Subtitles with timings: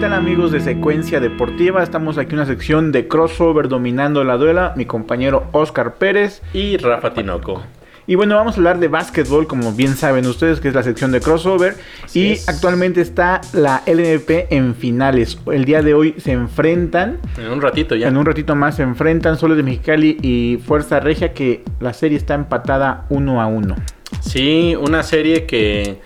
[0.00, 1.82] tal amigos de Secuencia Deportiva?
[1.82, 4.72] Estamos aquí en una sección de crossover dominando la duela.
[4.76, 7.64] Mi compañero Oscar Pérez y Rafa Tinoco.
[8.06, 11.10] Y bueno, vamos a hablar de básquetbol, como bien saben ustedes, que es la sección
[11.10, 11.74] de crossover.
[12.14, 15.36] y actualmente está la LNP en finales.
[15.50, 17.18] El día de hoy se enfrentan.
[17.36, 18.06] En un ratito ya.
[18.06, 22.18] En un ratito más se enfrentan Soles de Mexicali y Fuerza Regia, que la serie
[22.18, 23.74] está empatada uno a uno.
[24.20, 26.00] Sí, una serie que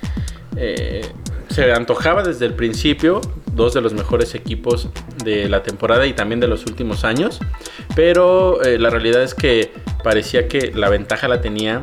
[0.56, 1.02] eh,
[1.48, 3.20] se antojaba desde el principio.
[3.54, 4.88] Dos de los mejores equipos
[5.24, 7.40] de la temporada y también de los últimos años.
[7.94, 11.82] Pero eh, la realidad es que parecía que la ventaja la tenía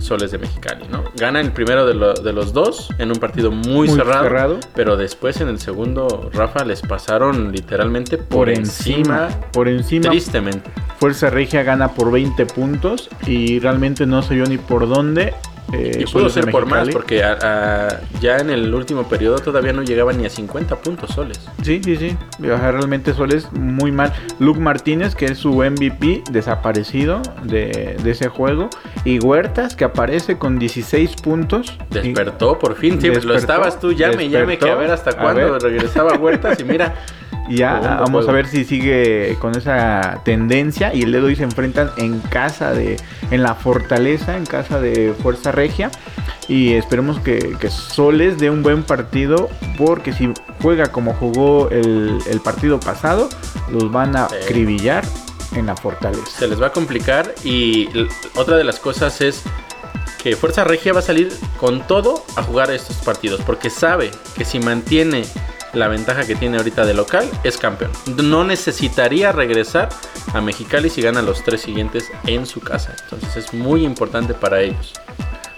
[0.00, 1.04] Soles de Mexicali, ¿no?
[1.16, 5.60] Gana el primero de, los dos en un partido muy, cerrado, pero después en el
[5.60, 10.10] segundo, Rafa, les pasaron literalmente por, encima, Por encima.
[10.10, 10.70] Tristemente.
[10.98, 15.32] Fuerza Regia gana por 20 puntos y realmente no sé yo ni por dónde.
[15.72, 17.18] Eh, y pudo ser por más, porque
[18.20, 21.40] ya en el último periodo todavía no llegaba ni a 50 puntos soles.
[21.62, 22.16] Sí, sí, sí.
[22.38, 24.12] realmente soles muy mal.
[24.38, 28.68] Luke Martínez, que es su MVP, desaparecido de, ese juego.
[29.04, 31.78] Y Huertas, que aparece con 16 puntos.
[31.90, 33.00] Despertó, por fin.
[33.24, 36.60] lo estabas tú, llame, llame, que a ver hasta cuándo regresaba Huertas.
[36.60, 36.94] Y mira,
[37.48, 40.94] ya vamos a ver si sigue con esa tendencia.
[40.94, 42.96] Y el dedo y se enfrentan en casa de.
[43.30, 45.90] En la fortaleza, en casa de Fuerza Regia.
[46.48, 49.50] Y esperemos que, Soles dé un buen partido.
[49.76, 53.28] Porque si juega como jugó el, partido pasado,
[53.70, 55.04] los van a acribillar
[55.54, 56.26] en la fortaleza.
[56.26, 57.34] Se les va a complicar.
[57.44, 57.88] Y
[58.36, 59.42] otra de las cosas es
[60.22, 63.40] que Fuerza Regia va a salir con todo a jugar estos partidos.
[63.42, 65.24] Porque sabe que si mantiene
[65.74, 67.90] la ventaja que tiene ahorita de local, es campeón.
[68.22, 69.88] No necesitaría regresar
[70.32, 72.94] a Mexicali si gana los tres siguientes en su casa.
[73.04, 74.94] Entonces es muy importante para ellos.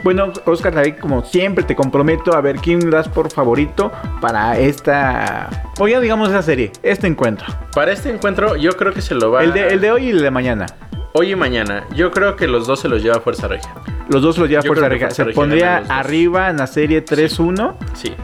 [0.02, 5.64] Bueno, Oscar David, como siempre te comprometo a ver quién das por favorito para esta,
[5.78, 7.46] o ya digamos esa serie, este encuentro.
[7.74, 9.42] Para este encuentro yo creo que se lo va...
[9.42, 10.66] El de, el de hoy y el de mañana.
[11.12, 11.84] Hoy y mañana.
[11.94, 13.74] Yo creo que los dos se los lleva Fuerza Regia.
[14.08, 15.10] Los dos se los lleva Fuerza Regia.
[15.10, 17.74] Se pondría arriba en la serie 3-1.
[17.94, 18.14] sí.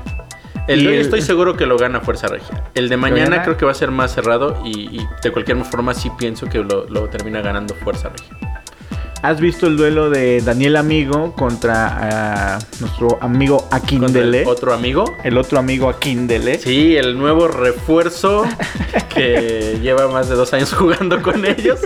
[0.68, 2.62] El de hoy estoy seguro que lo gana Fuerza Regia.
[2.74, 6.10] El de mañana creo que va a ser más cerrado y, de cualquier forma sí
[6.16, 8.61] pienso que lo, termina ganando Fuerza Regia.
[9.22, 14.44] ¿Has visto el duelo de Daniel Amigo contra ah, nuestro amigo Aquindele?
[14.44, 15.04] ¿Otro amigo?
[15.22, 16.58] El otro amigo Aquindele.
[16.58, 18.44] Sí, el nuevo refuerzo
[19.14, 21.78] que lleva más de dos años jugando con ellos.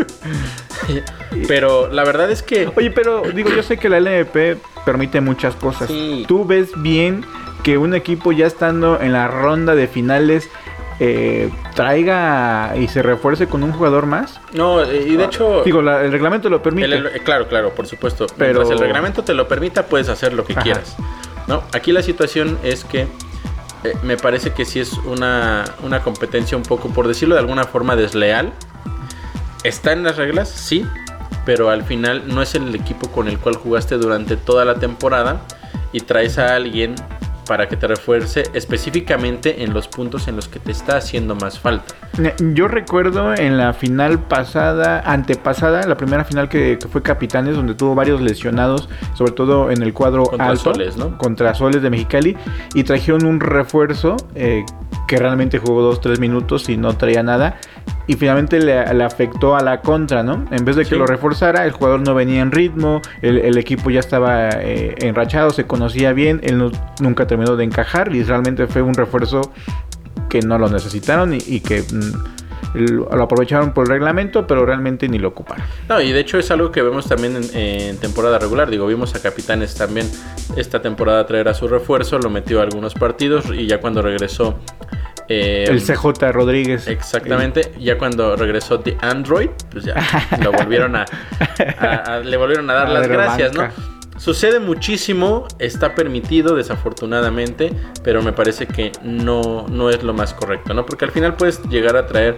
[1.46, 2.70] pero la verdad es que...
[2.74, 5.90] Oye, pero digo, yo sé que la LNP permite muchas cosas.
[6.26, 7.22] Tú ves bien
[7.62, 10.48] que un equipo ya estando en la ronda de finales
[10.98, 14.40] eh, traiga y se refuerce con un jugador más?
[14.52, 15.62] No, eh, y de hecho...
[15.64, 16.96] Digo, el reglamento lo permite.
[16.96, 18.26] Eh, claro, claro, por supuesto.
[18.36, 20.96] Pero si el reglamento te lo permita, puedes hacer lo que quieras.
[21.46, 23.06] No, aquí la situación es que
[24.02, 27.94] me parece que sí es una, una competencia un poco, por decirlo de alguna forma,
[27.94, 28.52] desleal.
[29.62, 30.86] Está en las reglas, sí,
[31.44, 35.42] pero al final no es el equipo con el cual jugaste durante toda la temporada
[35.92, 36.94] y traes a alguien
[37.46, 41.58] para que te refuerce específicamente en los puntos en los que te está haciendo más
[41.58, 41.94] falta.
[42.54, 47.94] Yo recuerdo en la final pasada, antepasada, la primera final que, fue Capitanes, donde tuvo
[47.94, 51.18] varios lesionados, sobre todo en el cuadro contra Soles, ¿no?
[51.18, 52.36] Contra Soles de Mexicali,
[52.74, 54.64] y trajeron un refuerzo eh,
[55.06, 57.58] que realmente jugó dos, tres minutos y no traía nada.
[58.06, 60.46] Y finalmente le, afectó a la contra, ¿no?
[60.50, 64.00] En vez de que lo reforzara, el jugador no venía en ritmo, el, equipo ya
[64.00, 68.94] estaba eh, enrachado, se conocía bien, él nunca terminó de encajar y realmente fue un
[68.94, 69.52] refuerzo
[70.28, 75.18] que no lo necesitaron y, que mm, lo aprovecharon por el reglamento, pero realmente ni
[75.18, 75.64] lo ocuparon.
[75.88, 78.70] No, y de hecho es algo que vemos también en, en, temporada regular.
[78.70, 80.08] Digo, vimos a Capitanes también
[80.56, 84.58] esta temporada traer a su refuerzo, lo metió a algunos partidos y ya cuando regresó
[85.28, 86.86] eh, el CJ Rodríguez.
[86.86, 87.72] Exactamente.
[87.78, 89.94] Ya cuando regresó de Android, pues ya
[90.42, 91.04] lo volvieron a,
[92.24, 93.68] le volvieron a dar las gracias, ¿no?
[94.18, 97.70] Sucede muchísimo, está permitido desafortunadamente,
[98.02, 100.86] pero me parece que no, no es lo más correcto, ¿no?
[100.86, 102.36] Porque al final puedes llegar a traer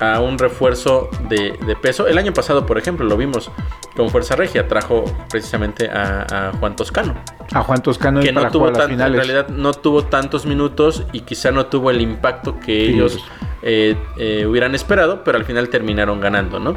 [0.00, 2.06] a un refuerzo de, peso.
[2.06, 3.50] El año pasado, por ejemplo, lo vimos
[3.96, 7.14] con Fuerza Regia, trajo precisamente a, Juan Toscano.
[7.52, 11.66] A Juan Toscano que no tuvo en realidad no tuvo tantos minutos y quizá no
[11.66, 13.18] tuvo el impacto que ellos
[13.62, 16.76] eh, eh, hubieran esperado, pero al final terminaron ganando, ¿no?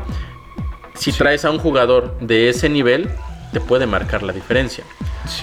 [0.94, 3.10] Si traes a un jugador de ese nivel,
[3.54, 4.84] te puede marcar la diferencia.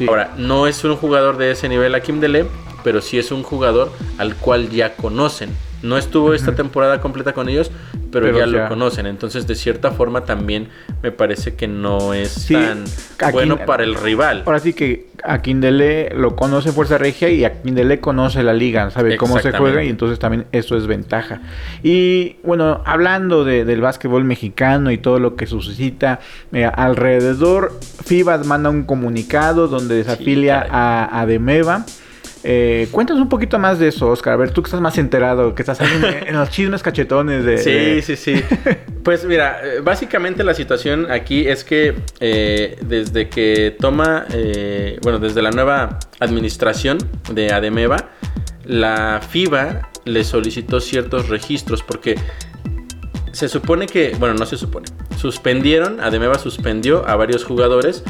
[0.07, 2.47] Ahora, no es un jugador de ese nivel a Kim Dele,
[2.83, 7.49] pero sí es un jugador al cual ya conocen No estuvo esta temporada completa con
[7.49, 7.71] ellos,
[8.11, 9.07] pero, ya, lo conocen.
[9.07, 10.69] Entonces, de cierta forma, también
[11.03, 12.85] me parece que no es tan
[13.33, 14.43] bueno para el rival.
[14.47, 18.91] Ahora sí que a Kindele lo conoce Fuerza Regia y a Kindele conoce la liga,
[18.91, 21.41] sabe cómo se juega y entonces también eso es ventaja.
[21.83, 26.21] Y bueno, hablando del básquetbol mexicano y todo lo que suscita
[26.75, 31.85] alrededor, FIBA manda un comunicado donde desafilia a, a Demeva.
[32.50, 34.33] Eh, cuéntanos un poquito más de eso, Oscar.
[34.33, 37.59] A ver, tú que estás más enterado, que estás en, en los chismes cachetones de...
[37.59, 38.43] Sí, sí, sí.
[39.05, 45.19] pues mira, eh, básicamente la situación aquí es que eh, desde que toma, eh, bueno,
[45.19, 46.97] desde la nueva administración
[47.31, 48.09] de Ademeva,
[48.65, 52.15] la FIBA le solicitó ciertos registros porque
[53.33, 54.87] se supone que, bueno, no se supone,
[55.19, 58.05] suspendieron, Ademeva suspendió a varios jugadores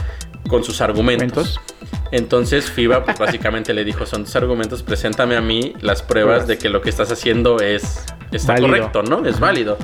[0.48, 1.60] con sus argumentos.
[2.10, 6.58] Entonces FIBA pues, básicamente le dijo, son tus argumentos, preséntame a mí las pruebas de
[6.58, 9.24] que lo que estás haciendo es está correcto, ¿no?
[9.26, 9.78] Es válido.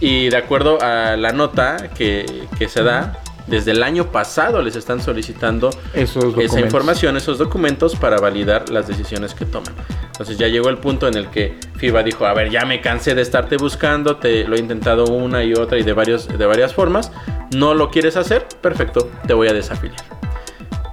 [0.00, 5.00] Y de acuerdo a la nota que, se da, desde el año pasado les están
[5.00, 9.72] solicitando esa información, esos documentos para validar las decisiones que toman.
[10.06, 13.14] Entonces ya llegó el punto en el que FIBA dijo, a ver, ya me cansé
[13.14, 16.74] de estarte buscando, te lo he intentado una y otra y de, varios, de varias
[16.74, 17.10] formas,
[17.54, 20.25] no lo quieres hacer, perfecto, te voy a desafiliar.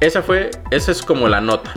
[0.03, 1.71] Esa fue, esa es como la nota.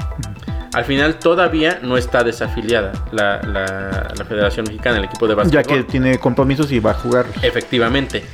[0.75, 5.65] Al final todavía no está desafiliada la, Federación Mexicana, el equipo de básquetbol.
[5.65, 7.27] Ya que tiene compromisos y va a jugar.
[7.41, 8.25] Efectivamente,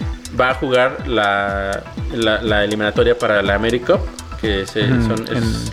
[0.41, 1.83] va a jugar la,
[2.65, 4.01] eliminatoria para la AmeriCup,
[4.41, 4.75] que es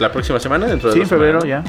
[0.02, 1.64] la próxima semana, dentro de Sí, en febrero ya.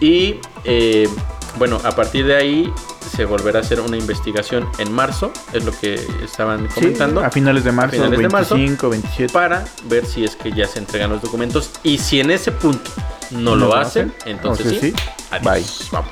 [0.00, 1.08] Y eh,
[1.58, 2.72] bueno, a partir de ahí
[3.14, 7.24] se volverá a hacer una investigación en marzo, es lo que estaban comentando.
[7.24, 9.32] a finales de marzo, finales 25, 27.
[9.32, 12.90] Para ver si es que ya se entregan los documentos y si en ese punto
[13.30, 14.94] no, lo, hacen, entonces sí,
[15.30, 16.10] adiós, vamos.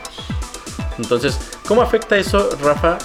[0.99, 2.99] Entonces, ¿cómo afecta eso, Rafa,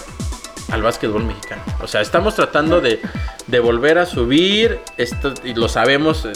[0.71, 1.61] al básquetbol mexicano?
[1.81, 2.99] O sea, estamos tratando de,
[3.47, 6.33] de volver a subir, esto, y lo sabemos, eh,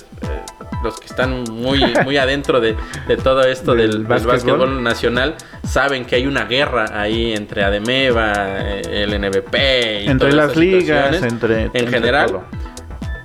[0.84, 2.76] los que están muy, muy adentro de,
[3.24, 4.84] todo esto del, básquetbol.
[4.84, 9.56] nacional saben que hay una guerra ahí entre Ademeva, el NBP
[10.04, 12.42] y entre las ligas, entre en general.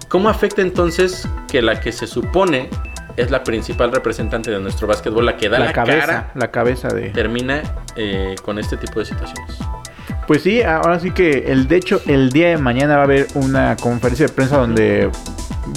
[0.09, 2.71] ¿Cómo afecta entonces que la que se supone
[3.17, 7.11] es la principal representante de nuestro básquetbol, la que da la, cabeza, la cabeza de
[7.11, 7.63] termina
[7.97, 9.59] eh, con este tipo de situaciones?
[10.27, 13.29] Pues sí, ahora sí que el de hecho el día de mañana va a haber
[13.35, 15.11] una conferencia de prensa donde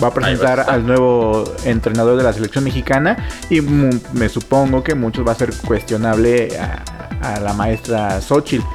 [0.03, 5.27] va a presentar al nuevo entrenador de la selección mexicana y me supongo que muchos
[5.27, 8.65] va a ser cuestionable a, la maestra Xochitl.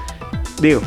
[0.61, 0.81] Digo,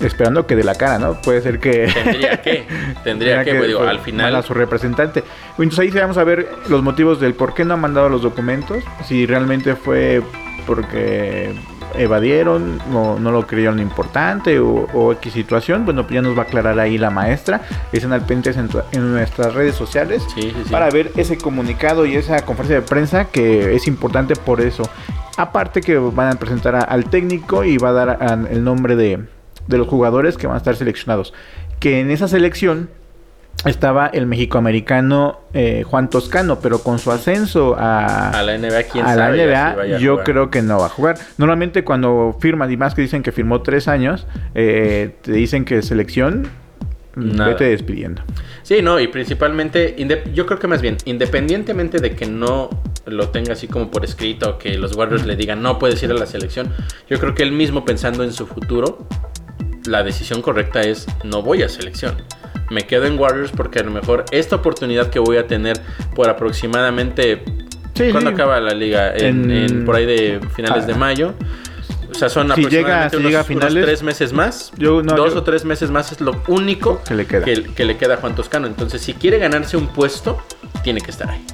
[0.00, 1.20] esperando que de la cara, ¿no?
[1.20, 1.86] Puede ser que...
[1.92, 2.66] Tendría que,
[3.04, 4.34] tendría que, pues, digo, al final...
[4.34, 5.22] A su representante.
[5.58, 8.82] Entonces ahí vamos a ver los motivos del por qué no ha mandado los documentos,
[9.06, 10.22] si realmente fue
[10.66, 11.54] porque
[11.96, 16.42] evadieron, no, no lo creyeron importante o, o, X situación, bueno, pues ya nos va
[16.42, 17.62] a aclarar ahí la maestra.
[17.92, 18.60] Estén al pendiente
[18.92, 20.26] en, nuestras redes sociales
[20.70, 24.88] para ver ese comunicado y esa conferencia de prensa que es importante por eso.
[25.36, 29.24] Aparte que van a presentar al técnico y va a dar el nombre de,
[29.66, 31.32] de los jugadores que van a estar seleccionados.
[31.80, 32.88] Que en esa selección
[33.64, 39.06] estaba el mexicoamericano eh, Juan Toscano, pero con su ascenso a, a la NBA, ¿quién
[39.06, 41.16] a la NBA yo creo que no va a jugar.
[41.38, 45.80] Normalmente cuando firman, y más que dicen que firmó tres años, eh, te dicen que
[45.82, 46.48] selección,
[47.16, 48.22] vete despidiendo.
[48.62, 49.94] Sí, no, y principalmente,
[50.32, 52.70] yo creo que más bien, independientemente de que no
[53.06, 56.14] lo tenga así como por escrito, que los Warriors le digan no puedes ir a
[56.14, 56.72] la selección,
[57.08, 59.06] yo creo que él mismo pensando en su futuro,
[59.86, 62.14] la decisión correcta es no voy a selección
[62.70, 65.80] me quedo en Warriors porque a lo mejor esta oportunidad que voy a tener
[66.14, 67.42] por aproximadamente...
[68.10, 69.14] ¿Cuándo acaba la liga?
[69.14, 70.96] En, por ahí de finales de ah.
[70.96, 71.34] mayo.
[72.10, 74.72] O sea, son aproximadamente unos, finales, tres meses más.
[74.76, 77.44] dos o tres meses más es lo único que le, queda.
[77.44, 78.66] Que, le queda a Juan Toscano.
[78.66, 80.38] Entonces, si quiere ganarse un puesto,
[80.82, 81.44] tiene que estar ahí.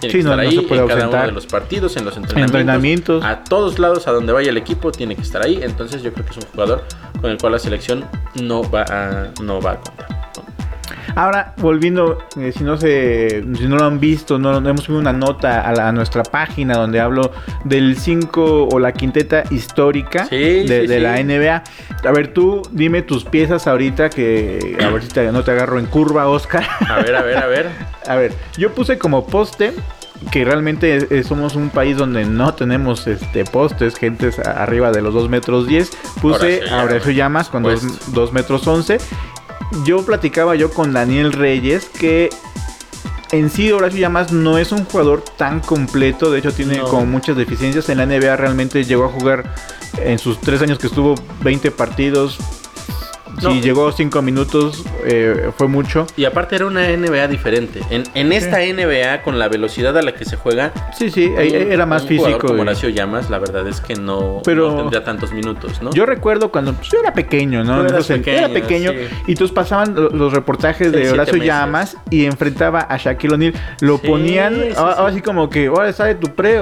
[0.00, 3.78] Tiene que estar ahí en cada uno de los partidos, en los entrenamientos, A todos
[3.78, 5.60] lados, a donde vaya el equipo, tiene que estar ahí.
[5.62, 6.84] Entonces, yo creo que es un jugador
[7.20, 8.04] con el cual la selección
[8.40, 10.08] no va a, no va a contar.
[11.14, 15.12] Ahora, volviendo, eh, si no se, si no lo han visto, no, hemos subido una
[15.12, 17.32] nota a, nuestra página donde hablo
[17.64, 21.62] del 5 o la quinteta histórica de, la NBA.
[22.08, 25.78] A ver, tú dime tus piezas ahorita que a ver si te, no te agarro
[25.78, 26.64] en curva, Oscar.
[26.88, 27.68] A ver, a ver, a ver.
[28.06, 29.72] a ver, yo puse como poste
[30.32, 35.28] que realmente somos un país donde no tenemos este postes, gentes arriba de los 2
[35.28, 35.90] metros 10.
[36.20, 37.80] Puse a Horacio Llamas con 2
[38.12, 38.98] pues metros 11
[39.84, 42.30] yo platicaba yo con Daniel Reyes que
[43.30, 47.36] en sí Horacio Llamas no es un jugador tan completo, de hecho tiene como muchas
[47.36, 47.88] deficiencias.
[47.88, 49.54] En la NBA realmente llegó a jugar
[49.98, 52.38] en sus tres años que estuvo 20 partidos,
[53.40, 56.06] si llegó cinco minutos, eh, fue mucho.
[56.16, 57.80] Y aparte era una NBA diferente.
[57.90, 62.06] En, esta NBA, con la velocidad a la que se juega, sí, sí, era más
[62.06, 62.38] físico.
[62.48, 65.90] Como Horacio Llamas, la verdad es que no, Pero tendría tantos minutos, ¿no?
[65.92, 67.84] Yo recuerdo cuando pues, yo era pequeño, ¿no?
[67.84, 68.92] era pequeño.
[69.26, 73.54] Y entonces pasaban los reportajes de Horacio Llamas y enfrentaba a Shaquille O'Neal.
[73.80, 76.60] Lo ponían así como que, ahora sale tu pre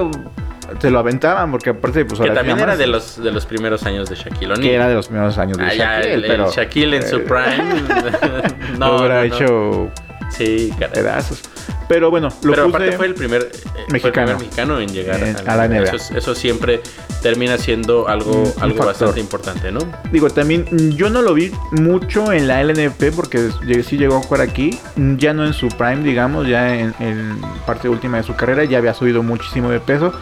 [0.79, 4.09] se lo aventaban porque aparte pues que también era de los de los primeros años
[4.09, 7.07] de Shaquille O'Neal que era de los primeros años de ah, Shaquille pero Shaquille en
[7.07, 7.57] su prime.
[8.77, 9.89] No, hubiera hecho
[10.29, 11.41] sí pedazos.
[11.87, 13.49] Pero bueno lo pero aparte fue el primer
[13.89, 16.81] mexicano, mexicano en llegar a, la, NBA eso, siempre
[17.21, 19.79] termina siendo algo algo bastante importante no
[20.11, 20.65] digo también
[20.97, 23.51] yo no lo vi mucho en la LNP porque
[23.83, 27.87] sí llegó a jugar aquí ya no en su prime digamos ya en, en parte
[27.87, 30.13] última de su carrera ya había subido muchísimo de peso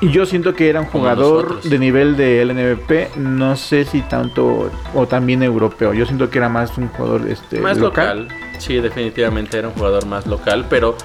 [0.00, 5.06] yo siento que era un jugador de nivel de LNVP, no sé si tanto o
[5.06, 5.94] también europeo.
[5.94, 8.28] Yo siento que era más un jugador este, más local.
[8.58, 10.96] Sí, definitivamente era un jugador más local, pero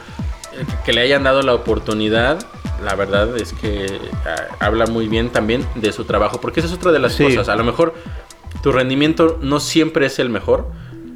[0.54, 2.40] eh, que le hayan dado la oportunidad,
[2.84, 6.76] la verdad es que ah, habla muy bien también de su trabajo, porque esa es
[6.76, 7.50] otra de las cosas.
[7.50, 7.94] A lo mejor
[8.62, 10.68] tu rendimiento no siempre es el mejor,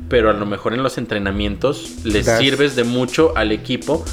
[0.09, 4.03] pero a lo mejor en los entrenamientos le sirves de mucho al equipo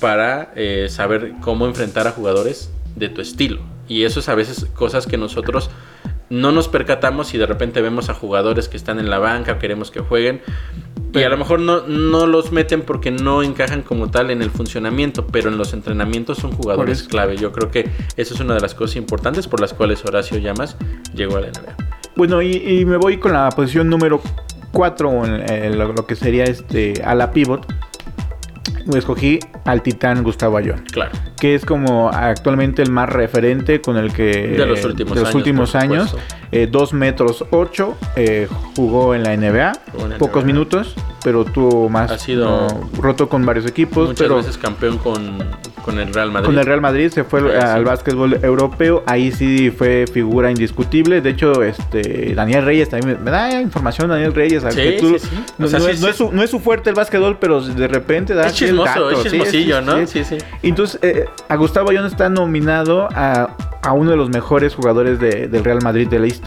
[0.00, 2.70] para eh, saber cómo enfrentar a jugadores
[3.00, 3.60] de tu estilo.
[3.88, 5.70] Y eso es a veces cosas que nosotros
[6.28, 9.90] no nos percatamos y de repente vemos a jugadores que están en la banca queremos
[9.90, 10.40] que jueguen.
[11.12, 14.50] y a lo mejor no, no los meten porque no encajan como tal en el
[14.50, 17.36] funcionamiento, pero en los entrenamientos son jugadores clave.
[17.36, 20.76] Yo creo que eso es una de las cosas importantes por las cuales Horacio Llamas
[21.12, 21.76] llegó a la NBA.
[22.14, 24.20] Bueno, y, me voy con la posición número
[24.72, 27.66] 4, en, lo, que sería este a la pivot
[28.94, 30.82] escogí al titán Gustavo Ayón.
[30.92, 31.12] Claro.
[31.38, 34.48] Que es como actualmente el más referente con el que...
[34.48, 36.20] De los últimos de los Últimos años 2
[36.52, 39.72] eh, metros 8, eh, jugó en la NBA,
[40.18, 42.10] pocos minutos, pero tuvo más...
[42.10, 42.68] Ha sido...
[42.98, 44.08] roto con varios equipos.
[44.08, 45.38] Muchas pero, veces campeón con,
[45.82, 46.46] con el Real Madrid.
[46.46, 51.20] Con el Real Madrid se fue al básquetbol europeo, ahí sí fue figura indiscutible.
[51.20, 54.62] De hecho, este Daniel Reyes también me da información Daniel Reyes.
[55.58, 58.46] No, es su, fuerte el básquetbol, pero de repente da...
[58.46, 60.06] Es chismoso, es chismosillo, ¿no?
[60.06, 60.38] Sí, sí.
[60.62, 65.64] Entonces, eh, a Gustavo Ayón está nominado a, a, uno de los mejores jugadores del
[65.64, 66.39] Real Madrid de la historia.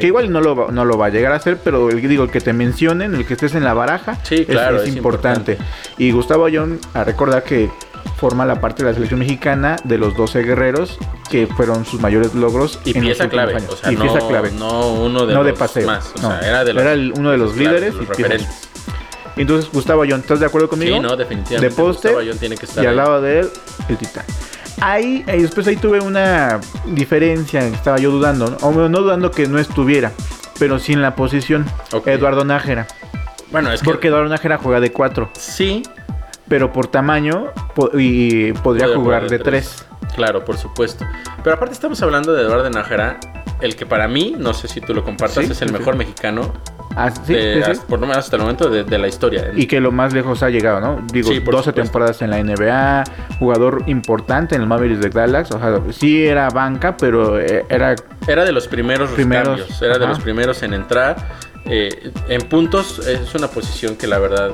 [0.00, 2.30] Que igual no lo, no lo va a llegar a hacer, pero el, digo, el
[2.30, 5.58] que te mencionen, el que estés en la baraja, sí, claro, es, importante.
[5.98, 7.70] Y Gustavo Ayón, a recordar que
[8.16, 10.98] forma la parte de la selección mexicana de los 12 guerreros
[11.30, 14.52] que fueron sus mayores logros y pieza clave o sea, y no, clave.
[14.52, 17.30] no uno de no los de paseo más o sea, era, de los, era uno
[17.30, 18.68] de los, líderes y referentes.
[19.36, 20.96] entonces Gustavo Ayón ¿estás de acuerdo conmigo?
[20.96, 23.50] sí no definitivamente de poste tiene que estar y al lado de él
[23.88, 24.24] el titán
[24.80, 28.56] ahí y después ahí tuve una diferencia estaba yo dudando ¿no?
[28.56, 30.12] o no dudando que no estuviera
[30.58, 31.64] pero sí en la posición
[32.04, 32.86] Eduardo Nájera
[33.50, 35.82] bueno es porque Eduardo Nájera juega de 4 sí
[36.48, 37.52] pero por tamaño
[37.94, 39.86] y podría jugar de 3.
[40.14, 41.04] Claro, por supuesto.
[41.42, 43.18] Pero aparte estamos hablando de Eduardo Nájera,
[43.60, 46.52] el que para mí, no sé si tú lo compartas, es el mejor mexicano.
[46.96, 47.12] Ah,
[47.88, 49.50] por lo menos hasta el momento de, la historia.
[49.54, 51.06] Y que lo más lejos ha llegado, ¿no?
[51.12, 53.04] Digo, 12 temporadas en la NBA,
[53.38, 55.50] jugador importante en el Mavericks de Dallas.
[55.52, 57.94] O sea, sí era banca, pero eh, era.
[58.26, 61.16] Era de los primeros, primeros cambios, era de los primeros en entrar.
[61.66, 64.52] Eh, en puntos es una posición que la verdad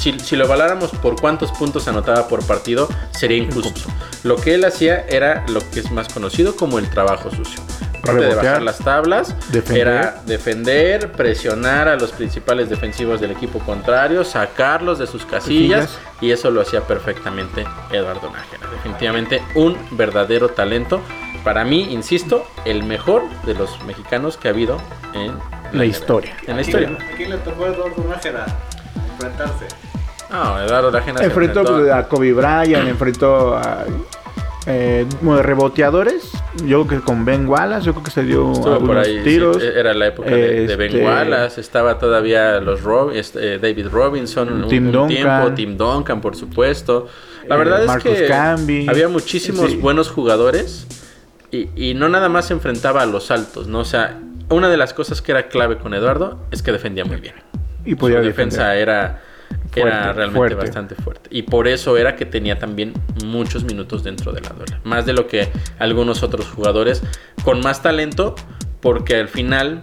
[0.00, 3.90] si, lo valáramos por cuántos puntos anotaba por partido, sería injusto.
[4.24, 7.60] Lo que él hacía era lo que es más conocido como el trabajo sucio.
[8.02, 9.34] De bajar las tablas,
[9.72, 16.30] era defender, presionar a los principales defensivos del equipo contrario, sacarlos de sus casillas, y
[16.30, 18.70] eso lo hacía perfectamente Eduardo Nájera.
[18.70, 21.00] Definitivamente un verdadero talento.
[21.44, 24.78] Para mí, insisto, el mejor de los mexicanos que ha habido
[25.14, 25.32] en
[25.72, 26.36] la, historia.
[26.46, 26.90] En la historia.
[26.90, 28.46] ¿A quién le tocó Eduardo Nájera
[29.12, 29.66] enfrentarse?
[30.30, 33.84] No, Eduardo Nájera enfrentó, a Kobe Bryant, enfrentó a
[34.66, 36.29] eh, reboteadores.
[36.66, 39.62] Yo creo que con Ben Wallace, yo creo que se dio algunos tiros.
[39.62, 42.80] era la época de, Ben este, Wallace, estaba todavía los
[43.14, 47.08] este, David Robinson, Tim un, Duncan, tiempo, Tim Duncan, por supuesto.
[47.48, 48.32] La verdad es que
[48.88, 50.86] había muchísimos buenos jugadores
[51.50, 53.80] y, y, no nada más se enfrentaba a los altos, ¿no?
[53.80, 57.16] O sea, una de las cosas que era clave con Eduardo es que defendía muy
[57.16, 57.34] bien.
[57.84, 59.22] Y podía Su defensa era
[59.74, 61.28] era realmente bastante fuerte.
[61.30, 62.92] Y por eso era que tenía también
[63.24, 64.80] muchos minutos dentro de la duela.
[64.84, 67.02] Más de lo que algunos otros jugadores
[67.44, 68.34] con más talento,
[68.80, 69.80] porque al final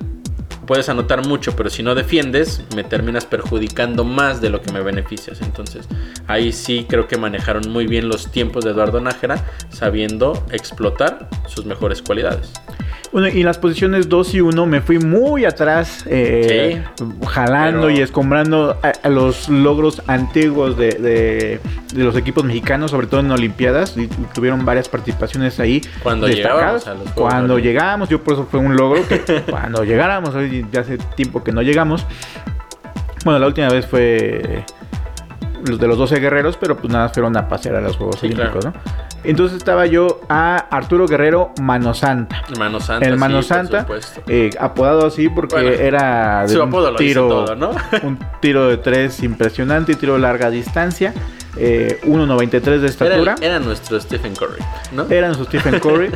[0.65, 4.81] puedes anotar mucho, pero si no defiendes, me terminas perjudicando más de lo que me
[4.81, 5.41] beneficias.
[5.41, 5.87] Entonces,
[6.27, 11.65] ahí sí creo que manejaron muy bien los tiempos de Eduardo Nájera, sabiendo explotar sus
[11.65, 12.51] mejores cualidades.
[13.17, 16.83] Bueno, y las posiciones 2 y 1 me fui muy atrás, eh,
[17.27, 21.59] jalando y escombrando a, los logros antiguos de,
[21.95, 23.97] los equipos mexicanos, sobre todo en Olimpiadas.
[23.97, 24.05] Y,
[24.35, 25.81] tuvieron varias participaciones ahí.
[26.03, 30.35] Cuando llegamos Cuando llegamos, yo por eso fue un logro que cuando llegáramos,
[30.71, 32.05] ya hace tiempo que no llegamos.
[33.25, 34.63] Bueno, la última vez fue
[35.65, 38.63] los de los 12 guerreros, pero pues nada, fueron a pasear a los Juegos Olímpicos,
[38.63, 38.73] ¿no?
[39.27, 42.43] Entonces estaba yo a Arturo Guerrero Mano Santa.
[42.57, 43.05] Mano Santa.
[43.05, 43.85] El Mano Santa,
[44.25, 47.45] eh, apodado así porque era de un tiro,
[48.03, 51.13] un tiro de tres impresionante y tiro de larga distancia.
[51.57, 53.35] Eh, 1.93 de estatura.
[53.41, 55.07] Era, nuestro Stephen Curry, ¿no?
[55.09, 56.09] Era nuestro Stephen Curry.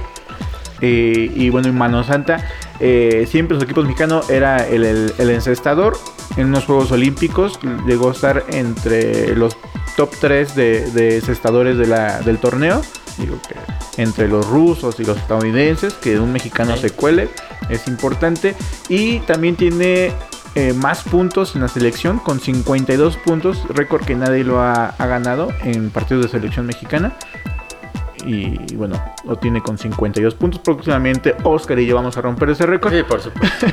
[0.80, 2.48] Eh, y bueno, en Mano Santa,
[2.80, 5.98] eh, siempre su equipo mexicano era el, el, encestador.
[6.38, 9.58] En unos Juegos Olímpicos llegó a estar entre los
[9.98, 12.82] top 3 de, de encestadores de la, del torneo.
[13.18, 17.30] Digo que entre los rusos y los estadounidenses, que un mexicano se cuele,
[17.70, 18.56] es importante.
[18.90, 20.12] Y también tiene
[20.56, 25.08] eh, más puntos en la selección, con 52 puntos, récord que nadie lo ha, ha
[25.08, 27.14] ganado en partidos de selección mexicana
[28.26, 30.62] y bueno, lo tiene con 52 puntos.
[30.62, 32.94] Próximamente Oscar y yo vamos a romper ese récord.
[32.94, 33.68] Sí, por supuesto.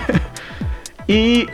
[1.07, 1.47] y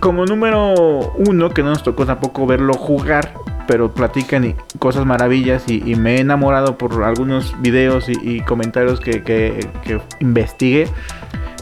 [0.00, 3.34] como número uno, que no nos tocó tampoco verlo jugar,
[3.66, 10.00] pero platican cosas maravillas y, me he enamorado por algunos videos y, comentarios que, que,
[10.20, 10.88] investigué,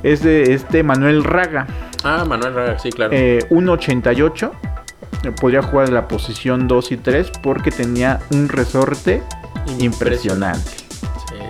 [0.03, 1.67] es de este Manuel Raga.
[2.05, 3.13] Ah, Manuel Raga, sí, claro.
[3.15, 4.51] Eh, 1.88.
[5.39, 9.23] Podría jugar en la posición 2 y 3 porque tenía un resorte
[9.79, 10.71] impresionante.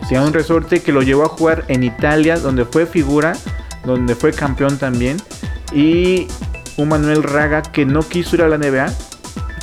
[0.09, 3.35] Tiene un resorte que lo llevó a jugar en Italia, donde fue figura,
[3.85, 5.19] donde fue campeón también.
[5.73, 6.27] Y
[6.77, 8.93] un Manuel Raga que no quiso ir a la NBA.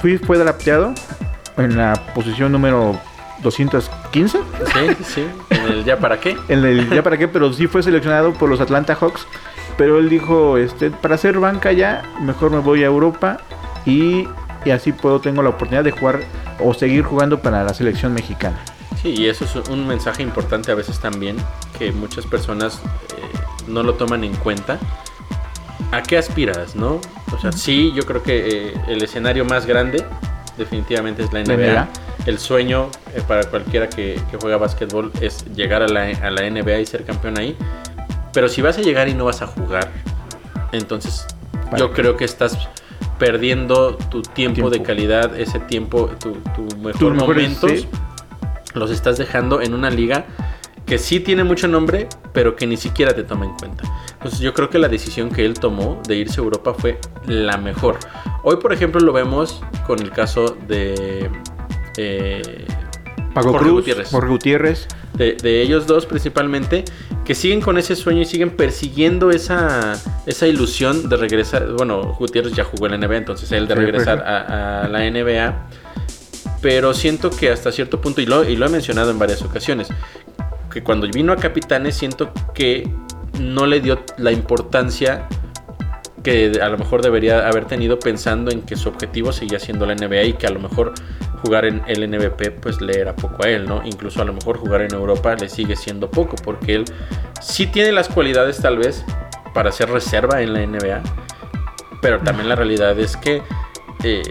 [0.01, 0.93] Fui, fue adaptado
[1.57, 2.99] en la posición número
[3.41, 4.39] 215.
[4.39, 5.27] Sí, sí.
[5.49, 6.37] En el ya para qué.
[6.47, 9.25] En el ya para qué, pero sí fue seleccionado por los Atlanta Hawks.
[9.77, 13.37] Pero él dijo, este, para hacer banca ya, mejor me voy a Europa
[13.85, 14.27] y,
[14.65, 16.21] y así puedo, tengo la oportunidad de jugar
[16.59, 18.57] o seguir jugando para la selección mexicana.
[19.01, 21.37] Sí, y eso es un mensaje importante a veces también,
[21.77, 22.81] que muchas personas
[23.15, 24.79] eh, no lo toman en cuenta.
[25.91, 26.99] ¿A qué aspiras, no?
[27.33, 30.03] O sea, sí, yo creo que eh, el escenario más grande
[30.57, 31.87] definitivamente es la NBA.
[32.25, 36.79] El sueño eh, para cualquiera que, juega básquetbol es llegar a la, a la NBA
[36.79, 37.55] y ser campeón ahí.
[38.33, 39.91] Pero si vas a llegar y no vas a jugar,
[40.71, 41.25] entonces
[41.77, 42.69] yo creo que estás
[43.17, 47.87] perdiendo tu tiempo, de calidad, ese tiempo, tu, tu mejor momentos,
[48.73, 50.25] los estás dejando en una liga
[50.87, 53.83] que sí tiene mucho nombre, pero que ni siquiera te toma en cuenta.
[54.13, 56.97] Entonces yo creo que la decisión que él tomó de irse a Europa fue
[57.27, 57.99] la mejor.
[58.41, 61.29] Hoy, por ejemplo, lo vemos con el caso de...
[61.97, 62.65] Eh,
[63.33, 64.09] Jorge Gutiérrez.
[64.09, 64.87] Jorge Gutiérrez.
[65.13, 66.85] De, ellos dos principalmente,
[67.25, 71.67] que siguen con ese sueño y siguen persiguiendo esa, esa ilusión de regresar.
[71.73, 75.69] Bueno, Gutiérrez ya jugó en la NBA, entonces él de regresar a, la NBA.
[76.61, 79.89] Pero siento que hasta cierto punto, y lo, y lo he mencionado en varias ocasiones,
[80.71, 82.89] que cuando vino a Capitanes siento que
[83.39, 85.27] no le dio la importancia
[86.23, 89.95] que a lo mejor debería haber tenido pensando en que su objetivo seguía siendo la
[89.95, 90.93] NBA y que a lo mejor
[91.41, 93.81] jugar en el NBP pues le era poco a él, ¿no?
[93.85, 96.85] Incluso a lo mejor jugar en Europa le sigue siendo poco porque él
[97.39, 99.05] sí tiene las cualidades tal vez
[99.53, 101.01] para ser reserva en la NBA,
[102.01, 103.41] pero también la realidad es que
[104.03, 104.23] eh,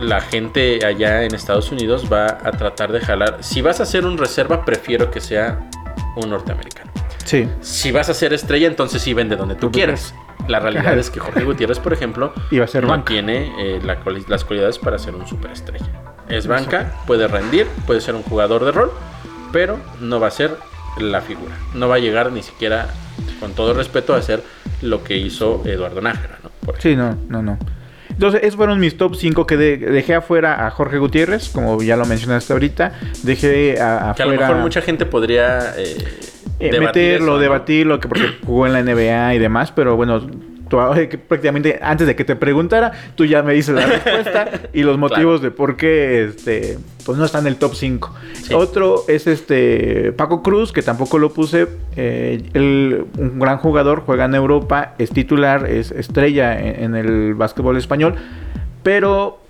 [0.00, 3.38] la gente allá en Estados Unidos va a tratar de jalar.
[3.40, 5.68] Si vas a ser un reserva, prefiero que sea
[6.16, 6.90] un norteamericano.
[7.24, 7.48] Sí.
[7.60, 10.14] Si vas a ser estrella, entonces sí vende donde tú quieras.
[10.48, 12.32] La realidad es que Jorge Gutiérrez, por ejemplo,
[12.82, 13.80] no tiene eh,
[14.28, 15.86] las cualidades para ser un superestrella.
[16.28, 18.92] Es banca, puede rendir, puede ser un jugador de rol,
[19.52, 20.56] pero no va a ser
[20.98, 21.54] la figura.
[21.74, 22.88] No va a llegar ni siquiera,
[23.40, 24.42] con todo respeto, a ser
[24.82, 26.50] lo que hizo Eduardo Nájera, ¿no?
[26.78, 27.58] sí, no, no, no.
[28.16, 32.06] Entonces, esos fueron mis top 5 que dejé afuera a Jorge Gutiérrez, como ya lo
[32.06, 32.92] mencionaste ahorita.
[33.22, 34.14] Dejé a, afuera.
[34.14, 35.74] Que a lo mejor mucha gente podría.
[35.76, 35.96] Eh,
[36.58, 40.26] eh meterlo, debatirlo, que porque jugó en la NBA y demás, pero bueno,
[40.68, 45.40] prácticamente antes de que te preguntara, tú ya me dices la respuesta y los motivos
[45.42, 48.14] de por qué este, pues no está en el top 5.
[48.54, 51.68] Otro es este Paco Cruz, que tampoco lo puse.
[51.96, 52.42] Eh,
[53.18, 58.14] un gran jugador, juega en Europa, es titular, es estrella en, el básquetbol español,
[58.82, 59.40] pero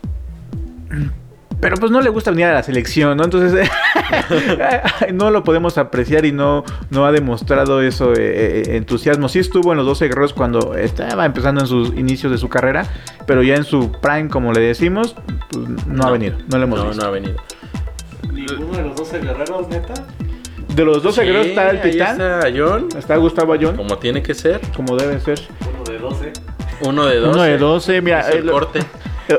[1.60, 3.24] pero pues no le gusta venir a la selección, ¿no?
[3.24, 3.68] Entonces
[5.12, 9.28] no lo podemos apreciar y no, no ha demostrado eso eh, eh, entusiasmo.
[9.28, 12.86] Sí estuvo en los 12 guerreros cuando estaba empezando en sus inicios de su carrera,
[13.26, 15.16] pero ya en su prime, como le decimos,
[15.50, 17.36] pues, no, ha venido, no le hemos no, No ha venido.
[18.32, 19.94] ¿Ninguno de los 12 guerreros, neta?
[20.74, 22.20] De los 12 guerreros está el Titán.
[22.20, 22.88] Está John.
[22.98, 23.76] Está Gustavo Ayón.
[23.76, 24.60] Como tiene que ser.
[24.76, 25.40] Como debe ser.
[25.62, 26.32] Uno de 12.
[26.82, 27.30] Uno de 12.
[27.30, 28.28] Uno de 12, mira.
[28.28, 28.80] el corte.
[28.80, 28.84] Eh,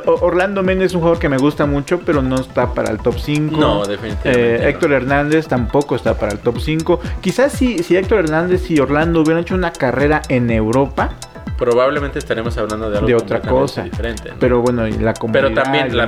[0.06, 3.16] Orlando Méndez es un jugador que me gusta mucho, pero no está para el top
[3.18, 3.58] 5.
[3.58, 4.66] No, definitivamente.
[4.66, 7.00] Eh, Héctor Hernández tampoco está para el top 5.
[7.22, 11.12] Quizás si, si Héctor Hernández y Orlando hubieran hecho una carrera en Europa.
[11.58, 14.34] Probablemente estaremos hablando de algo de otra cosa diferente.
[14.40, 16.06] Pero bueno, la Pero también la,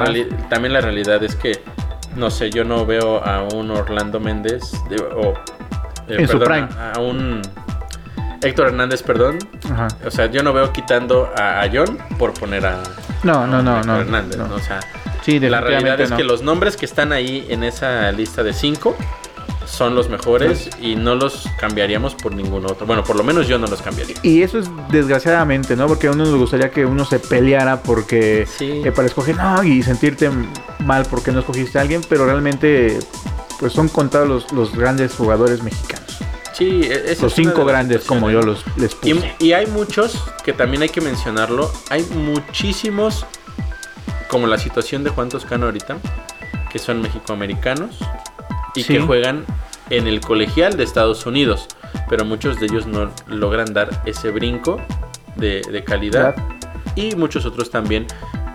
[0.49, 1.53] también la realidad es que,
[2.15, 4.73] no sé, yo no veo a un Orlando Méndez
[5.15, 5.33] o
[6.07, 6.67] eh, en su prime.
[6.77, 7.41] A, un
[8.41, 9.39] Héctor Hernández, perdón.
[9.71, 9.87] Ajá.
[10.05, 12.81] O sea, yo no veo quitando a, a John por poner a,
[13.23, 13.99] no, no, no, no.
[13.99, 14.53] Hernández, no.
[14.55, 14.79] O sea,
[15.23, 18.95] sí, la realidad es que los nombres que están ahí en esa lista de cinco
[19.65, 22.87] son los mejores y no los cambiaríamos por ningún otro.
[22.87, 24.15] Bueno, por lo menos yo no los cambiaría.
[24.23, 25.87] Y eso es desgraciadamente, ¿no?
[25.87, 29.83] Porque a uno nos gustaría que uno se peleara porque eh, para escoger, no, y
[29.83, 30.29] sentirte
[30.79, 32.97] mal porque no escogiste a alguien, pero realmente
[33.59, 36.08] pues son contados los, los grandes jugadores mexicanos.
[36.59, 39.33] Sí, e-, los cinco grandes como yo los les puse.
[39.39, 41.71] Y, hay muchos que también hay que mencionarlo.
[41.89, 43.25] Hay muchísimos,
[44.27, 45.97] como la situación de Juan Toscano ahorita,
[46.69, 47.97] que son mexicoamericanos
[48.75, 49.45] y que juegan
[49.89, 51.69] en el colegial de Estados Unidos.
[52.09, 54.81] Pero muchos de ellos no logran dar ese brinco
[55.37, 56.35] de, calidad.
[56.95, 58.05] Y muchos otros también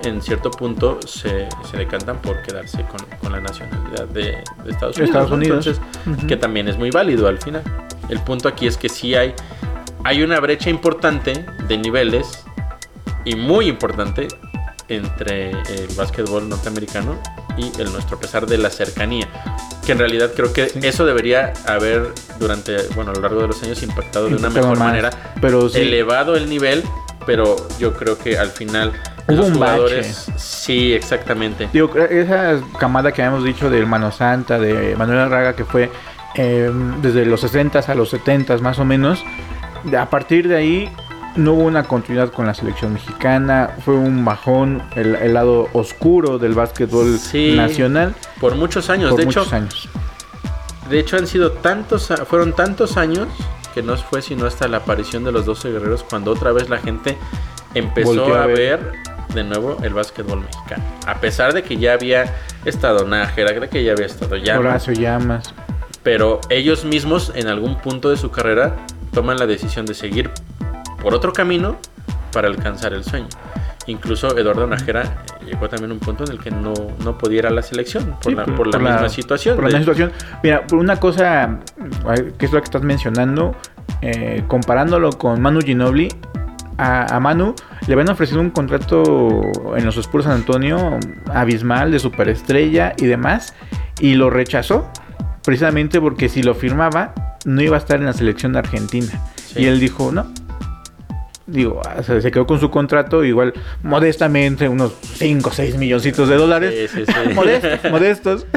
[0.03, 4.99] en cierto punto se, se decantan por quedarse con, la nacionalidad de, Estados Unidos.
[4.99, 5.67] Estados Unidos.
[5.67, 7.65] Entonces, que también es muy válido al final.
[8.09, 9.35] El punto aquí es que sí hay,
[10.05, 12.45] hay una brecha importante de niveles
[13.25, 14.29] y muy importante
[14.89, 17.19] entre el básquetbol norteamericano
[17.57, 19.29] y el nuestro, a pesar de la cercanía.
[19.87, 23.63] Que en realidad creo que eso debería haber durante, bueno, a lo largo de los
[23.63, 26.83] años impactado de una mejor manera, pero elevado el nivel,
[27.27, 28.93] pero yo creo que al final
[29.27, 31.69] Hubo los un jugadores, sí, exactamente.
[31.73, 35.91] Digo, esa camada que habíamos dicho del Mano Santa, de Manuel Arraga, que fue
[36.37, 39.25] Em, desde los 60 a los 70 más o menos.
[39.97, 40.89] A partir de ahí
[41.37, 46.55] no hubo una continuidad con la selección mexicana, fue un bajón, el, lado oscuro del
[46.55, 47.19] básquetbol
[47.57, 48.15] nacional.
[48.41, 49.57] Por muchos años, por de muchos hecho.
[49.57, 49.89] años.
[50.89, 53.29] De hecho han sido tantos, fueron tantos años
[53.73, 56.79] que no fue sino hasta la aparición de los 12 guerreros cuando otra vez la
[56.79, 57.17] gente
[57.75, 58.93] empezó a, ver.
[59.35, 60.85] de nuevo el básquetbol mexicano.
[61.07, 64.61] A pesar de que ya había estado Nájera, de que ya había estado Llamas.
[64.61, 65.55] Horacio Llamas
[66.05, 68.77] pero ellos mismos en algún punto de su carrera
[69.13, 70.31] toman la decisión de seguir
[71.03, 71.79] por otro camino
[72.31, 73.29] para alcanzar el sueño.
[73.87, 77.47] Incluso Eduardo Najera llegó también a un punto en el que no, no podía ir
[77.47, 78.47] a la selección por, la,
[78.79, 79.57] misma situación.
[79.57, 80.13] Por la misma situación.
[80.43, 81.61] Mira, por una cosa
[82.39, 83.55] que es lo que estás mencionando,
[84.01, 86.09] eh, comparándolo con Manu Ginobili,
[86.77, 87.55] a, a, Manu
[87.87, 89.43] le habían ofrecido un contrato
[89.77, 90.99] en los Spurs San Antonio
[91.33, 93.55] abismal de superestrella y demás,
[94.01, 94.91] y lo rechazó
[95.45, 99.21] precisamente porque si lo firmaba no iba a estar en la selección de Argentina.
[99.55, 100.33] Y él dijo, no.
[101.47, 103.53] Digo, se quedó con su contrato, igual
[103.83, 106.91] modestamente, unos 5 o 6 milloncitos de dólares.
[106.91, 108.47] Sí, sí, modestos, modestos.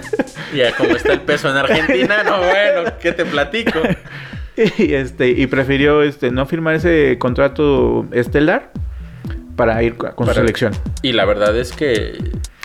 [0.56, 3.80] Ya como está el peso en Argentina, no, bueno, ¿qué te platico?
[4.80, 8.72] Y, este, y prefirió este, no firmar ese contrato estelar
[9.58, 10.72] para ir con su selección.
[11.02, 12.18] Y la verdad es que...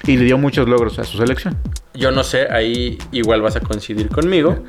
[0.07, 1.57] Y le dio muchos logros a su selección
[1.94, 4.64] yo no sé, ahí igual vas a coincidir conmigo.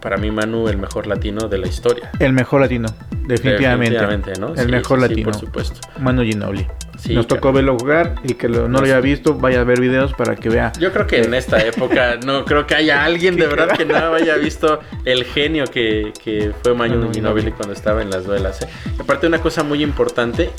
[0.00, 2.10] Para mí, Manu, el mejor latino de la historia.
[2.18, 2.88] El mejor latino,
[3.26, 3.94] definitivamente.
[3.94, 4.54] definitivamente ¿no?
[4.54, 5.30] El mejor latino.
[5.30, 5.80] por supuesto.
[5.98, 6.66] Manu Ginobili.
[7.10, 10.36] Nos tocó verlo jugar y que no lo haya visto, vaya a ver videos para
[10.36, 10.72] que vea.
[10.78, 14.14] Yo creo que en esta época no creo que haya alguien de verdad que no
[14.14, 18.62] haya visto el genio que, fue Manu Ginobili cuando estaba en las duelas.
[18.62, 18.68] ¿eh?
[18.98, 20.50] Aparte, una cosa muy importante,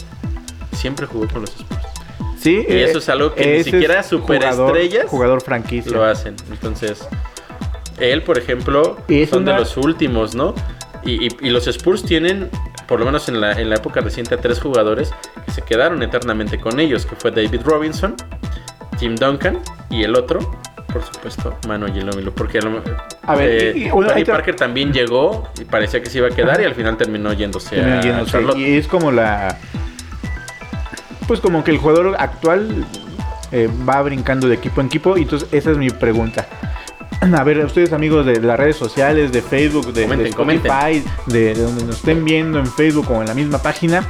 [0.85, 1.81] siempre jugó con los Spurs.
[2.37, 6.35] Sí, y eso es algo que ni siquiera superestrellas jugador, franquicia lo hacen.
[6.51, 7.07] Entonces,
[7.99, 10.53] él, por ejemplo, son de los últimos, ¿no?
[11.03, 12.51] Y, los Spurs tienen,
[12.87, 15.11] por lo menos en la, en la época reciente, a tres jugadores
[15.43, 18.15] que se quedaron eternamente con ellos, que fue David Robinson,
[18.99, 20.39] Tim Duncan y el otro,
[20.93, 22.59] por supuesto, Manu Ginobili, porque
[23.23, 26.75] a ver, eh, Parker también llegó y parecía que se iba a quedar y al
[26.75, 28.57] final terminó yéndose, a, Charlotte.
[28.57, 29.57] Y es como la
[31.27, 32.85] pues como que el jugador actual
[33.51, 35.17] eh, va brincando de equipo en equipo.
[35.17, 36.47] Y entonces esa es mi pregunta.
[37.21, 41.97] A ver, ustedes amigos de las redes sociales, de Facebook, de, Spotify, de, donde nos
[41.97, 44.05] estén viendo en Facebook o en la misma página,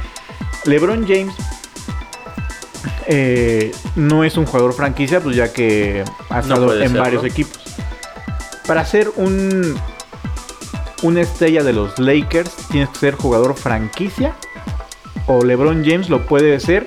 [0.64, 1.34] LeBron James
[3.06, 7.58] eh, no es un jugador franquicia, pues ya que ha estado en varios equipos.
[8.66, 9.76] Para ser un
[11.02, 14.34] una estrella de los Lakers, tienes que ser jugador franquicia.
[15.26, 16.86] O LeBron James lo puede ser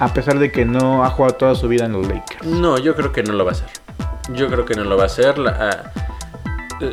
[0.00, 2.46] a pesar de que no ha jugado toda su vida en los Lakers.
[2.46, 3.68] No, yo creo que no lo va a hacer.
[4.34, 5.38] Yo creo que no lo va a hacer.
[5.38, 5.92] La, ah,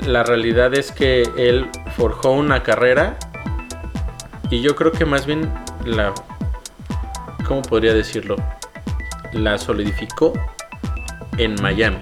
[0.05, 3.17] la realidad es que él forjó una carrera
[4.49, 5.49] y yo creo que más bien
[5.85, 6.13] la...
[7.47, 8.35] ¿Cómo podría decirlo?
[9.31, 10.33] La solidificó
[11.37, 11.99] en Miami.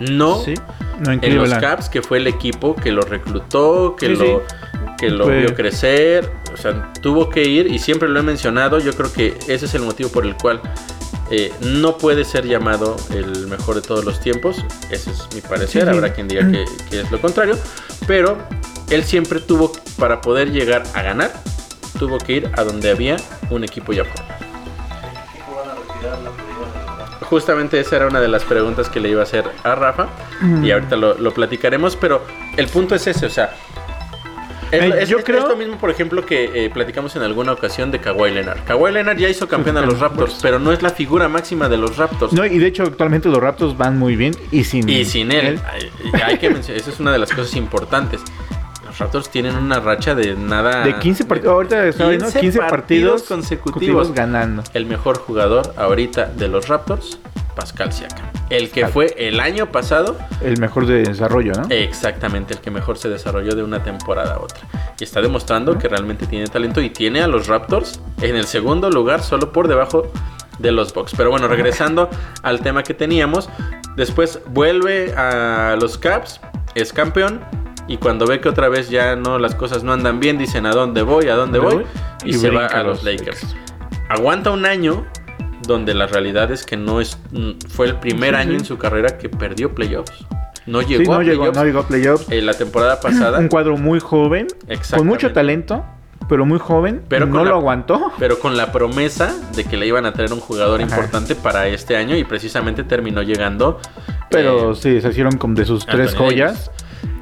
[0.00, 4.42] No, en los Caps, que fue el equipo que lo reclutó, que lo,
[4.98, 6.30] Que lo vio crecer.
[6.52, 8.78] O sea, tuvo que ir y siempre lo he mencionado.
[8.80, 10.60] Yo creo que ese es el motivo por el cual
[11.30, 14.64] eh, no puede ser llamado el mejor de todos los tiempos.
[14.90, 15.88] Ese es mi parecer.
[15.88, 16.64] Habrá quien diga que,
[16.98, 17.56] es lo contrario.
[18.06, 18.38] Pero
[18.90, 21.30] él siempre tuvo, para poder llegar a ganar,
[21.98, 23.16] tuvo que ir a donde había
[23.50, 24.38] un equipo ya formado.
[27.20, 30.08] Justamente esa era una de las preguntas que le iba a hacer a Rafa.
[30.62, 31.94] Y ahorita lo, lo platicaremos.
[31.96, 32.22] Pero
[32.56, 33.54] el punto es ese, o sea,
[34.70, 35.48] es, yo creo...
[35.48, 38.64] lo mismo, por ejemplo, que eh, platicamos en alguna ocasión de Kawhi Leonard.
[38.64, 41.76] Kawhi Leonard ya hizo campeón a los Raptors, pero no es la figura máxima de
[41.76, 42.32] los Raptors.
[42.32, 45.60] No, y de hecho actualmente los Raptors van muy bien y sin, y sin él.
[46.24, 48.20] Hay, que mencionar, esa es una de las cosas importantes.
[48.84, 50.84] Los Raptors tienen una racha de nada.
[50.84, 51.52] De 15 partidos.
[51.52, 54.62] Ahorita 15, 15 partidos, consecutivos ganando.
[54.74, 57.18] El mejor jugador ahorita de los Raptors
[57.58, 58.24] Pascal Siakam.
[58.50, 60.16] El que fue el año pasado.
[60.40, 61.66] El mejor de desarrollo, ¿no?
[61.70, 64.60] Exactamente, el que mejor se desarrolló de una temporada a otra.
[65.00, 68.90] Y está demostrando que realmente tiene talento y tiene a los Raptors en el segundo
[68.90, 70.04] lugar, solo por debajo
[70.60, 71.14] de los Bucks.
[71.16, 72.08] Pero bueno, regresando
[72.44, 73.50] al tema que teníamos,
[73.96, 76.40] después vuelve a los Caps,
[76.76, 77.40] es campeón.
[77.88, 80.70] Y cuando ve que otra vez ya no las cosas no andan bien, dicen a
[80.70, 81.84] dónde voy, a dónde voy,
[82.24, 83.56] y, se va a los Lakers.
[84.08, 85.04] Aguanta un año
[85.68, 87.16] donde la realidad es que no es
[87.68, 90.26] fue el primer año en su carrera que perdió playoffs.
[90.66, 91.56] No llegó a playoffs.
[91.56, 92.30] no llegó a playoffs.
[92.30, 93.38] Eh, la temporada pasada.
[93.38, 94.48] Un cuadro muy joven,
[94.94, 95.84] con mucho talento,
[96.28, 97.02] pero muy joven.
[97.08, 98.12] Pero no lo aguantó.
[98.18, 101.96] Pero con la promesa de que le iban a traer un jugador importante para este
[101.96, 103.80] año y precisamente terminó llegando.
[104.30, 106.70] Pero eh, sí, se hicieron como de sus tres joyas.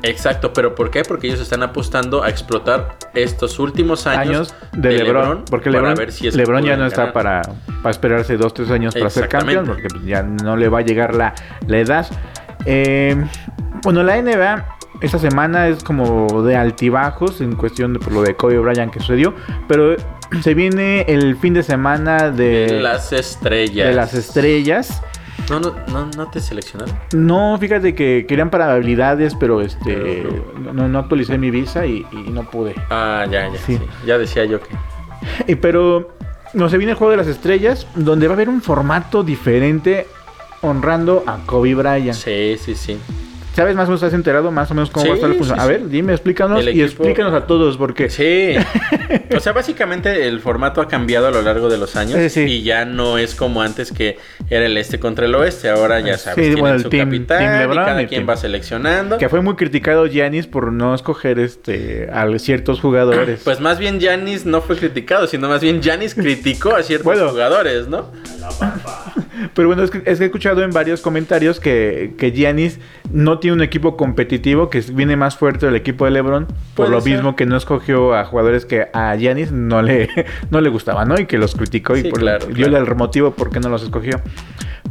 [0.02, 1.02] Exacto, pero ¿por qué?
[1.02, 5.96] Porque ellos están apostando a explotar estos últimos años, de, LeBron, porque LeBron,
[6.32, 7.42] LeBron ya no está para,
[7.82, 11.14] para, esperarse dos, tres años para ser campeón, porque ya no le va a llegar
[11.14, 11.35] la,
[11.66, 12.06] la edad.
[12.66, 13.16] Eh,
[13.82, 18.35] bueno, la NBA esta semana es como de altibajos en cuestión de por lo de
[18.35, 19.35] Kobe Bryant que sucedió,
[19.68, 19.96] pero
[20.42, 23.88] se viene el fin de semana de, de las estrellas.
[23.88, 25.02] De las estrellas.
[25.50, 26.94] No, no, no, te seleccionaron.
[27.12, 30.26] No, fíjate que querían para habilidades, pero este
[30.72, 32.74] no, no actualicé mi visa y, no pude.
[32.90, 33.59] Ah, ya, ya.
[33.59, 33.78] Sí.
[34.04, 34.74] Ya decía yo que.
[35.46, 36.16] Y, pero
[36.52, 40.06] no se viene el juego de las estrellas, donde va a haber un formato diferente
[40.62, 42.14] honrando a Kobe Bryant.
[42.14, 42.98] Sí, sí, sí.
[43.56, 45.58] ¿Sabes más o menos, has enterado más o menos cómo va a estar la función?
[45.58, 48.10] a ver, dime, explícanos y explícanos a todos porque...
[48.10, 48.54] Sí.
[49.34, 52.84] o sea, básicamente el formato ha cambiado a lo largo de los años y ya
[52.84, 54.18] no es como antes que
[54.50, 55.70] era el este contra el oeste.
[55.70, 59.16] Ahora ya sabes, tienen bueno, su team, capitán y cada quien va seleccionando.
[59.16, 63.40] Que fue muy criticado Giannis por no escoger este a ciertos jugadores.
[63.46, 67.88] Pues más bien Giannis no fue criticado, sino más bien Giannis criticó a ciertos jugadores,
[67.88, 68.10] ¿no?
[69.55, 72.79] Pero bueno, es que, he escuchado en varios comentarios que, que Giannis
[73.12, 77.01] no tiene un equipo competitivo, que viene más fuerte el equipo de LeBron, por lo
[77.01, 80.09] mismo que no escogió a jugadores que a Giannis no le,
[80.51, 81.18] no le gustaban, ¿no?
[81.18, 82.20] Y que los criticó y por,
[82.55, 84.20] dio el motivo por qué no los escogió.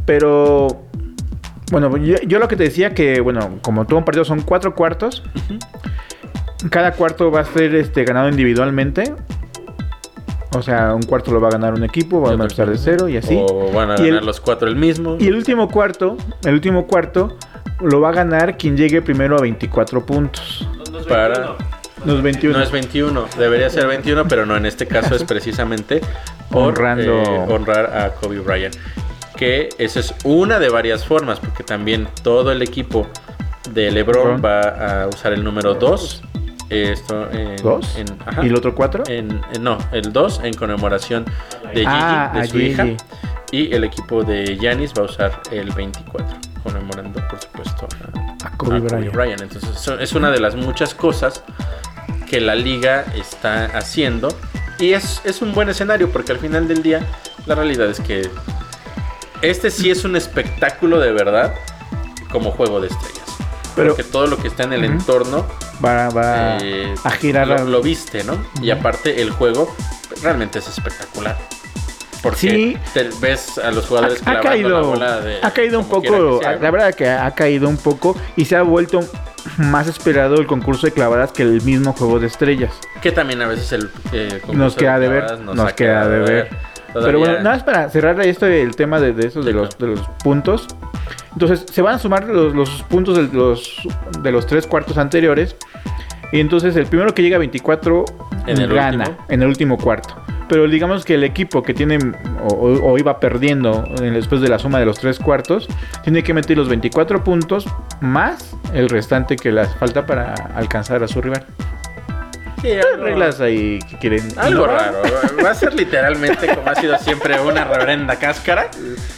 [0.04, 0.86] Pero
[1.70, 5.24] bueno, yo, lo que te decía que, bueno, como todo un partido son cuatro cuartos,
[6.70, 9.12] cada cuarto va a ser este, ganado individualmente.
[10.56, 13.08] O sea, un cuarto lo va a ganar un equipo, va a empezar de cero
[13.08, 13.38] y así.
[13.48, 15.16] O van a ganar los cuatro el mismo.
[15.18, 17.36] Y el último cuarto, el último cuarto
[17.80, 20.66] lo va a ganar quien llegue primero a 24 puntos.
[21.08, 21.56] Para...
[22.04, 22.56] No es 21.
[22.56, 26.00] No es 21, debería ser 21, pero no, en este caso es precisamente
[26.52, 27.22] Honrando...
[27.22, 28.76] Eh, honrar a Kobe Bryant.
[29.36, 33.06] Que esa es una de varias formas, porque también todo el equipo
[33.70, 36.22] de LeBron, va a usar el número 2
[36.68, 37.96] esto en, ¿Dos?
[38.42, 39.04] ¿Y el otro cuatro?
[39.06, 41.24] En, no, el 2 en conmemoración
[41.74, 42.86] de Gigi, ah, de su hija.
[43.52, 46.26] Y el equipo de Yanis va a usar el 24,
[46.64, 47.86] conmemorando, por supuesto,
[48.44, 49.40] a, Kobe, Bryant.
[49.40, 51.44] Entonces, es una de las muchas cosas
[52.28, 54.28] que la liga está haciendo.
[54.78, 57.06] Y es, es un buen escenario, porque al final del día,
[57.46, 58.28] la realidad es que
[59.42, 61.54] este sí es un espectáculo de verdad
[62.30, 63.25] como juego de estrellas.
[63.76, 65.46] Pero que todo lo que está en el entorno
[65.84, 67.46] va, eh, a girar.
[67.46, 68.36] Lo, lo, viste, ¿no?
[68.62, 69.74] Y aparte el juego
[70.22, 71.36] realmente es espectacular.
[72.22, 72.78] Porque Sí.
[72.94, 75.88] te ves a los jugadores ha, ha clavando la caído, bola de- ha caído un
[75.88, 79.00] poco, la verdad que ha caído un poco y se ha vuelto
[79.58, 82.72] más esperado el concurso de clavadas que el mismo juego de estrellas.
[83.00, 86.18] Que también a veces el eh, concurso Nos queda de ver, clavadas nos, queda de
[86.18, 86.48] ver.
[87.00, 89.74] Todavía- Pero bueno, nada más para cerrar esto el tema de, de esos de los,
[89.74, 89.94] claro.
[89.94, 90.66] de los puntos.
[91.32, 93.76] Entonces se van a sumar los, los puntos de los,
[94.22, 95.56] de los tres cuartos anteriores.
[96.32, 98.04] Y entonces el primero que llega a 24
[98.46, 99.26] En el gana último.
[99.28, 100.14] en el último cuarto.
[100.48, 101.98] Pero digamos que el equipo que tiene
[102.48, 105.68] o, o- iba perdiendo en- después de la suma de los tres cuartos,
[106.04, 107.66] tiene que meter los 24 puntos
[108.00, 111.44] más el restante que les falta para alcanzar a su rival.
[112.62, 114.22] Sí, algo- Reglas ahí que quieren.
[114.36, 115.02] Algo raro.
[115.44, 118.68] Va a ser literalmente como ha sido siempre una reverenda cáscara.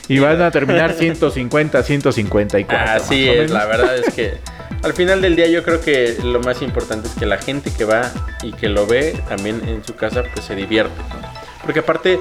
[0.09, 2.93] Y van a terminar 150, 154.
[2.93, 4.35] Así es, la verdad es que
[4.83, 7.85] al final del día yo creo que lo más importante es que la gente que
[7.85, 8.11] va
[8.43, 10.97] y que lo ve también en su casa pues se divierte.
[11.11, 11.29] ¿no?
[11.63, 12.19] Porque aparte,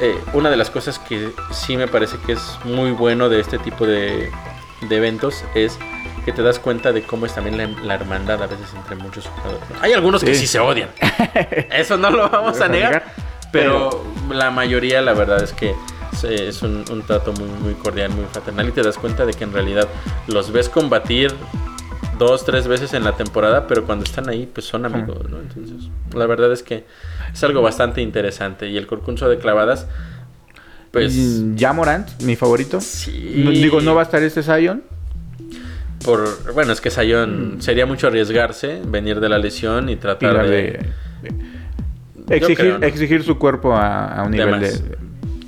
[0.00, 3.58] eh, una de las cosas que sí me parece que es muy bueno de este
[3.58, 4.30] tipo de,
[4.88, 5.78] de eventos es
[6.30, 9.26] que te das cuenta de cómo es también la, la hermandad a veces entre muchos
[9.26, 9.66] jugadores.
[9.80, 10.46] Hay algunos que Sí.
[10.46, 10.88] se odian.
[11.72, 13.04] Eso no lo vamos a negar.
[13.52, 15.74] Pero la mayoría, la verdad es que
[16.22, 18.68] es, un, un trato muy, muy cordial, muy fraternal.
[18.68, 19.88] Y te das cuenta de que en realidad
[20.28, 21.34] los ves combatir
[22.18, 25.38] dos, tres veces en la temporada, pero cuando están ahí, pues son amigos, ¿no?
[25.40, 26.84] Entonces, la verdad es que
[27.32, 28.68] es algo bastante interesante.
[28.68, 29.86] Y el concurso de clavadas,
[30.92, 31.14] pues.
[31.56, 32.80] Ya Morant, mi favorito.
[32.80, 33.10] Sí.
[33.52, 34.82] Digo, no va a estar este Zion.
[36.04, 37.60] Por, bueno, es que Sayón Mm.
[37.60, 40.50] sería mucho arriesgarse, venir de la lesión y tratar de.
[40.50, 40.80] de-
[42.26, 42.86] de- exigir, creo, ¿no?
[42.86, 44.60] exigir su cuerpo a, a un nivel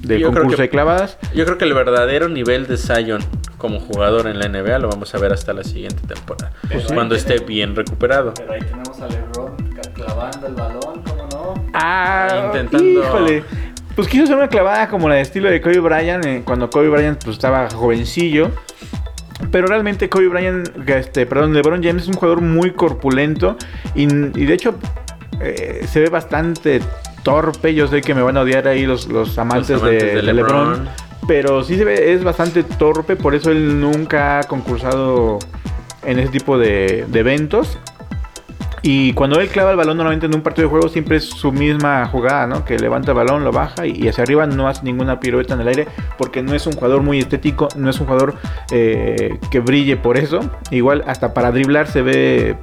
[0.02, 1.16] de, concurso que- de clavadas.
[1.34, 3.20] Yo creo que el verdadero nivel de Zion
[3.56, 6.52] como jugador en la NBA lo vamos a ver hasta la siguiente temporada.
[6.70, 6.92] Pues sí.
[6.94, 8.34] cuando esté bien recuperado.
[8.34, 9.56] Pero ahí tenemos a LeBron
[9.94, 11.54] clavando el balón, ¿cómo no?
[11.72, 13.44] Ah, Intentando- híjole.
[13.94, 16.88] Pues quiso hacer una clavada como la de estilo de Kobe Bryant, eh, cuando Kobe
[16.88, 18.50] Bryant pues, estaba jovencillo.
[19.50, 23.57] Pero realmente Kobe Bryant, este, perdón, LeBron James es un jugador muy corpulento
[23.94, 24.74] y, y de hecho
[25.40, 26.81] eh, se ve bastante
[27.22, 27.74] torpe.
[27.74, 30.22] Yo sé que me van a odiar ahí los, los amantes, Los amantes de, de
[30.22, 30.70] de LeBron.
[30.70, 30.88] LeBron.
[31.28, 35.38] Pero sí se ve, es bastante torpe, por eso él nunca ha concursado
[36.05, 37.78] en ese tipo de, de eventos.
[38.84, 41.52] Y cuando él clava el balón normalmente en un partido de juego siempre es su
[41.52, 42.64] misma jugada, ¿no?
[42.64, 45.68] Que levanta el balón, lo baja y, hacia arriba no hace ninguna pirueta en el
[45.68, 45.86] aire
[46.18, 48.34] porque no es un jugador muy estético, no es un jugador
[48.72, 50.40] eh, que brille por eso.
[50.72, 52.56] Igual hasta para driblar se ve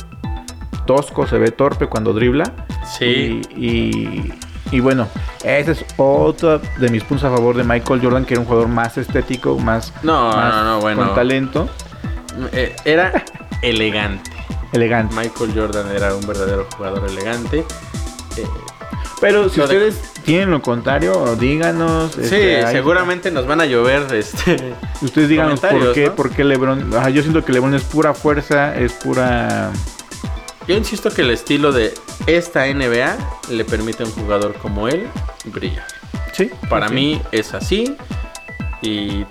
[0.85, 2.51] tosco, se ve torpe cuando dribla.
[2.85, 3.41] Sí.
[3.55, 4.33] Y, y-
[4.71, 5.07] y bueno,
[5.43, 8.67] ese es otro de mis puntos a favor de Michael Jordan, que era un jugador
[8.67, 11.05] más estético, más, No, más no, no, bueno.
[11.05, 11.67] con talento,
[12.51, 13.23] Eh, Era
[13.63, 14.29] elegante.
[14.71, 15.15] Elegante.
[15.15, 17.59] Michael Jordan era un verdadero jugador elegante.
[18.37, 18.45] Eh,
[19.21, 22.11] Pero si de- ustedes tienen lo contrario, díganos.
[22.13, 26.15] sí, este, seguramente nos van a llover este, Ustedes díganos por qué, ¿no?
[26.15, 26.93] por qué LeBron.
[26.95, 29.71] Ajá, yo siento que LeBron es pura fuerza, es pura.
[30.67, 31.93] Yo insisto que el estilo de
[32.27, 33.17] esta NBA
[33.49, 35.07] le permite a un jugador como él
[35.45, 35.87] brillar.
[36.33, 36.51] Sí.
[36.69, 37.97] Para mí es así.
[38.83, 39.25] Y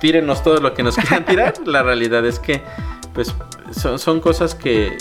[0.00, 1.54] tírenos todo lo que nos quieran tirar.
[1.66, 2.62] La realidad es que,
[3.12, 3.34] pues,
[3.72, 4.96] son, son cosas que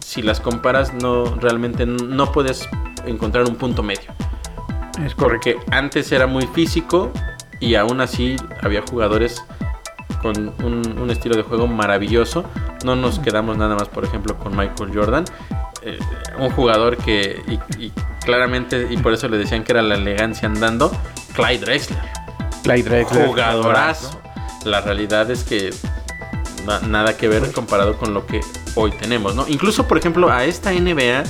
[0.00, 2.68] si las comparas, no realmente no puedes
[3.06, 4.10] encontrar un punto medio.
[5.04, 5.16] es correcto.
[5.16, 7.12] Porque antes era muy físico
[7.60, 9.44] y aún así había jugadores
[10.22, 12.44] con un, un estilo de juego maravilloso.
[12.84, 15.24] No nos quedamos nada más, por ejemplo, con Michael Jordan.
[15.82, 15.98] Eh,
[16.38, 17.92] un jugador que, y, y
[18.24, 20.90] claramente, y por eso le decían que era la elegancia andando,
[21.34, 22.00] Clyde Drexler.
[22.62, 24.20] Clyde Drexler, Jugadorazo.
[24.64, 25.70] La realidad es que
[26.68, 28.40] na- nada que ver comparado con lo que
[28.76, 29.44] hoy tenemos, ¿no?
[29.48, 31.24] Incluso, por ejemplo, a esta NBA,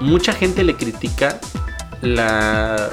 [0.00, 1.40] mucha gente le critica
[2.02, 2.90] la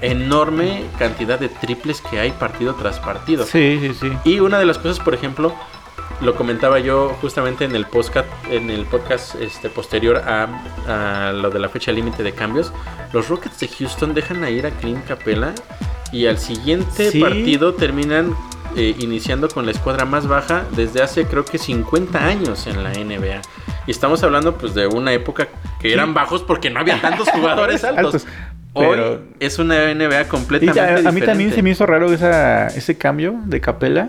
[0.00, 3.44] enorme cantidad de triples que hay partido tras partido.
[3.44, 4.12] Sí, sí, sí.
[4.24, 5.52] Y una de las cosas, por ejemplo,
[6.20, 10.48] lo comentaba yo justamente en el podcast, en el podcast este, posterior a,
[11.28, 12.72] a lo de la fecha límite de cambios.
[13.12, 15.52] Los Rockets de Houston dejan a ir a Clint Capella
[16.12, 17.20] y al siguiente Sí.
[17.20, 18.34] partido terminan
[18.78, 22.90] eh, iniciando con la escuadra más baja desde hace creo que 50 años en la
[22.92, 23.42] NBA.
[23.86, 25.48] Y estamos hablando pues de una época
[25.80, 28.14] que eran bajos porque no había tantos jugadores altos.
[28.14, 28.26] Altos,
[28.74, 31.54] Hoy pero- es una NBA Y completamente ya, a mí también diferente.
[31.56, 34.08] se me hizo raro esa, ese cambio de Capela.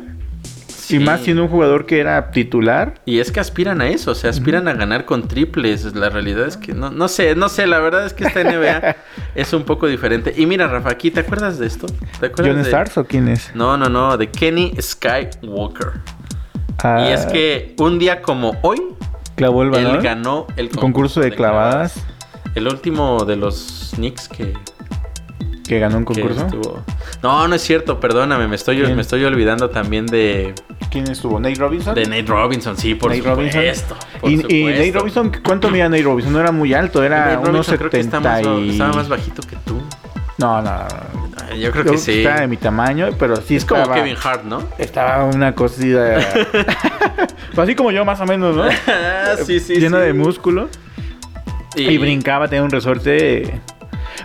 [0.90, 0.96] Sí.
[0.96, 2.96] Y más siendo un jugador que era titular.
[3.06, 5.94] Y es que aspiran a eso, o sea, aspiran a ganar con triples.
[5.94, 8.96] La realidad es que no, no sé, no sé, la verdad es que esta NBA
[9.36, 10.34] es un poco diferente.
[10.36, 11.86] Y mira, Rafa, aquí, ¿te acuerdas de esto?
[12.20, 13.52] ¿Te acuerdas ¿John de- Stars o quién es?
[13.54, 15.92] No, no, no, de Kenny Skywalker.
[16.84, 18.82] Ah, Y es que un día como hoy,
[19.36, 22.04] clavó el él ganó el concurso de clavadas.
[22.56, 24.54] El último de los Knicks que
[25.70, 26.48] ¿Que ganó un concurso?
[27.22, 30.56] No, no es cierto, perdóname, me estoy, me estoy olvidando también de...
[30.90, 31.40] ¿Quién estuvo?
[31.40, 31.94] ¿Nate Robinson?
[31.94, 33.96] De Nate Robinson, sí, por Nate supuesto.
[34.24, 34.50] Robinson.
[34.50, 36.34] y, Nate Robinson, ¿cuánto medía Nate Robinson?
[36.34, 38.70] No era muy alto, era unos 70 y...
[38.72, 39.80] Estaba más bajito que tú.
[40.40, 41.56] No, no, no.
[41.56, 42.20] Yo creo que sí.
[42.20, 44.64] Estaba de mi tamaño, pero sí es como Kevin Hart, ¿no?
[44.80, 46.20] Estaba una cosita.
[47.54, 48.64] Pues así como yo, más o menos, ¿no?
[49.46, 49.76] sí, sí.
[49.76, 50.70] Lleno de músculo.
[51.76, 51.98] Y...
[51.98, 53.60] brincaba, tenía un resorte.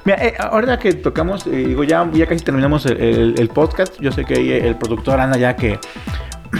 [0.04, 4.00] Mira, eh, ahora que tocamos, eh, digo, ya, ya casi terminamos el, podcast.
[4.00, 5.78] Yo sé que el productor anda ya que.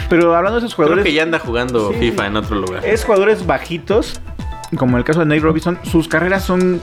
[0.09, 1.03] Pero hablando de esos jugadores.
[1.03, 2.85] Creo que ya anda jugando FIFA en otro lugar.
[2.85, 4.21] Es jugadores bajitos,
[4.77, 5.79] como el caso de Nate Robinson.
[5.85, 6.81] Sus carreras son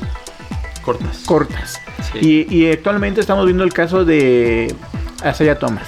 [0.84, 1.24] cortas.
[1.26, 1.82] Cortas.
[2.20, 4.74] Y, actualmente estamos viendo el caso de
[5.24, 5.88] Asaya Thomas.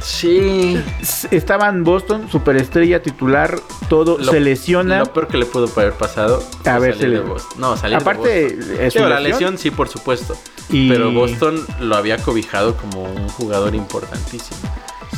[0.00, 0.80] Sí.
[1.30, 5.00] Estaba en Boston, superestrella titular, todo se lesiona.
[5.00, 6.42] Lo peor que le pudo haber pasado.
[6.64, 7.60] A ver, de Boston.
[7.60, 9.10] No, salir Aparte, de Boston.
[9.10, 10.36] la lesión sí, por supuesto.
[10.70, 14.60] Pero Boston lo había cobijado como un jugador importantísimo.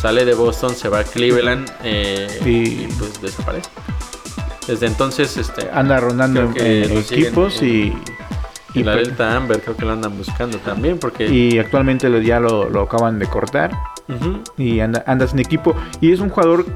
[0.00, 2.86] Sale de Boston, se va a Cleveland eh, y...
[2.92, 3.68] pues desaparece.
[4.66, 5.68] Desde entonces, este.
[5.72, 7.92] Anda rondando en, equipos y
[8.74, 11.26] y la Delta Amber creo que lo andan buscando también porque...
[11.26, 13.72] Y actualmente ya lo, acaban de cortar.
[14.56, 15.74] Y anda, anda sin equipo.
[16.00, 16.66] Y es un jugador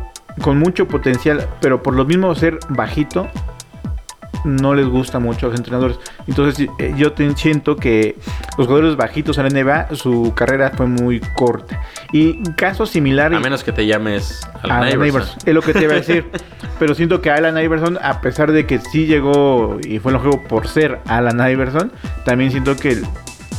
[0.43, 3.29] con mucho potencial, pero por lo mismo ser bajito,
[4.45, 5.99] no les gusta mucho a los entrenadores.
[6.27, 8.17] Entonces eh, yo te siento que
[8.59, 11.81] los jugadores bajitos en la NBA, su carrera fue muy corta.
[12.13, 13.35] Y caso similar...
[13.35, 15.39] A menos que te llames Alan, Iverson.
[15.45, 16.31] Es lo que te iba a decir.
[16.79, 20.43] Pero siento que Alan Iverson, a pesar de que sí llegó y fue el juego
[20.43, 21.93] por ser Alan Iverson,
[22.25, 23.01] también siento que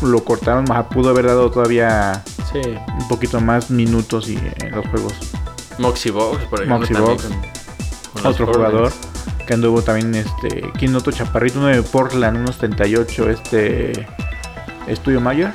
[0.01, 2.23] lo cortaron, más pudo haber dado todavía
[2.53, 5.13] un poquito más minutos y, en los juegos.
[5.77, 6.79] Moxie Box, por ejemplo.
[6.79, 7.29] Moxie Box,
[8.23, 8.91] otro jugador
[9.45, 14.07] que anduvo también este ¿quién otro chaparrito uno de Portland unos 38 este
[14.87, 15.51] Estudio Mayor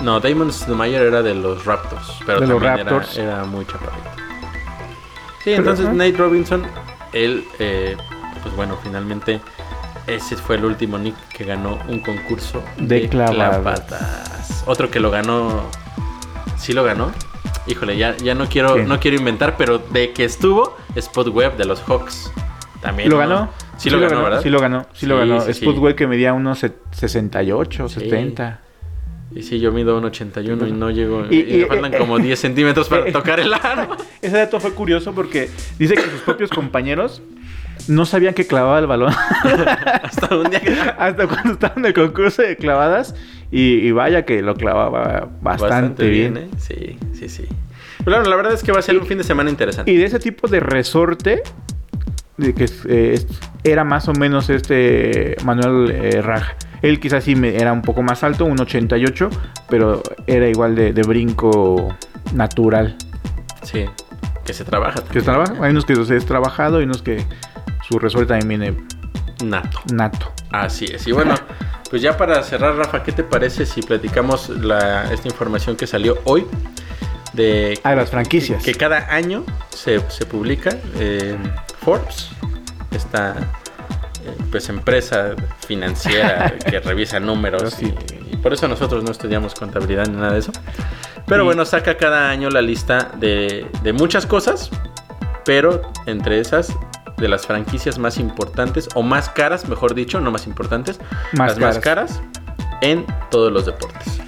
[0.00, 3.16] no Damon Mayer era de los Raptors pero de los Raptors.
[3.18, 4.10] era, muy chaparrito.
[5.42, 6.64] Sí entonces Nate Robinson
[7.12, 7.96] él eh,
[8.42, 9.40] pues bueno finalmente
[10.06, 14.62] ese fue el último Nick que ganó un concurso de, clavadas.
[14.66, 15.62] otro que lo ganó
[16.58, 17.12] sí lo ganó
[17.66, 21.64] híjole ya, ya no quiero no quiero inventar pero de que estuvo Spot Web de
[21.64, 22.30] los Hawks
[23.06, 23.50] ¿Lo ganó?
[23.76, 24.42] Sí, lo, ganó, ¿verdad?
[24.42, 25.40] Sí lo ganó, sí, lo ganó.
[25.52, 28.60] Sputwell que medía unos 68, 70.
[29.34, 31.24] Y sí, yo mido un 81 y no llego.
[31.30, 33.96] Y, me faltan eh, como 10 centímetros para tocar el aro.
[34.22, 37.20] Ese dato fue curioso porque dice que sus propios compañeros
[37.88, 39.12] no sabían que clavaba el balón.
[40.02, 43.14] Hasta un día Hasta cuando estaba en el concurso de clavadas.
[43.50, 46.36] Y, vaya que lo clavaba bastante, bien.
[46.36, 46.48] ¿eh?
[46.58, 47.46] Sí, sí, sí.
[48.04, 49.90] Pero la verdad es que va a ser un fin de semana interesante.
[49.92, 51.42] Y de ese tipo de resorte
[52.36, 53.24] de que eh,
[53.62, 56.56] era más o menos este Manuel eh, Raja.
[56.82, 59.30] Él quizás sí era un poco más alto, un 88,
[59.68, 61.96] pero era igual de, brinco
[62.34, 62.96] natural.
[63.62, 63.86] Sí,
[64.44, 65.12] que se trabaja también.
[65.12, 65.54] Que se trabaja.
[65.64, 67.24] Hay unos que se es trabajado y unos que
[67.86, 68.86] su resuelta también viene
[69.44, 69.80] nato.
[69.92, 70.32] Nato.
[70.50, 71.06] Así es.
[71.06, 71.34] Y bueno,
[71.90, 76.18] pues ya para cerrar, Rafa, ¿qué te parece si platicamos la, esta información que salió
[76.24, 76.46] hoy?
[77.32, 78.62] De ah, las franquicias.
[78.62, 80.70] Que, cada año se, se publica.
[80.98, 81.36] Eh,
[81.80, 82.28] Forbes,
[82.92, 83.34] esta
[84.24, 85.34] eh, pues empresa
[85.66, 87.92] financiera que revisa números y,
[88.36, 90.52] por eso nosotros no estudiamos contabilidad ni nada de eso.
[91.26, 94.70] Pero bueno, saca cada año la lista de, muchas cosas,
[95.46, 96.68] pero entre esas
[97.16, 101.00] de las franquicias más importantes o más caras, mejor dicho, no más importantes,
[101.32, 102.20] las más caras
[102.80, 104.20] en todos los deportes.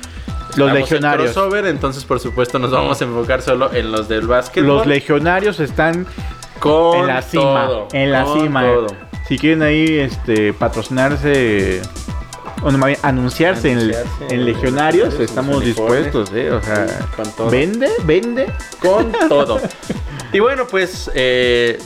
[0.56, 1.32] Los legionarios.
[1.32, 4.64] crossover, entonces por supuesto nos vamos a enfocar solo en los del básquet.
[4.64, 6.06] Los legionarios están
[6.64, 7.68] en la cima.
[7.92, 8.64] en la cima.
[9.28, 11.82] Si quieren ahí este, patrocinarse
[12.62, 16.50] o no, anunciarse, en, Legionarios, estamos dispuestos, ¿eh?
[16.52, 16.86] O sea,
[17.50, 18.46] vende, vende.
[18.80, 19.60] Con todo.
[20.32, 21.78] y bueno, pues, eh,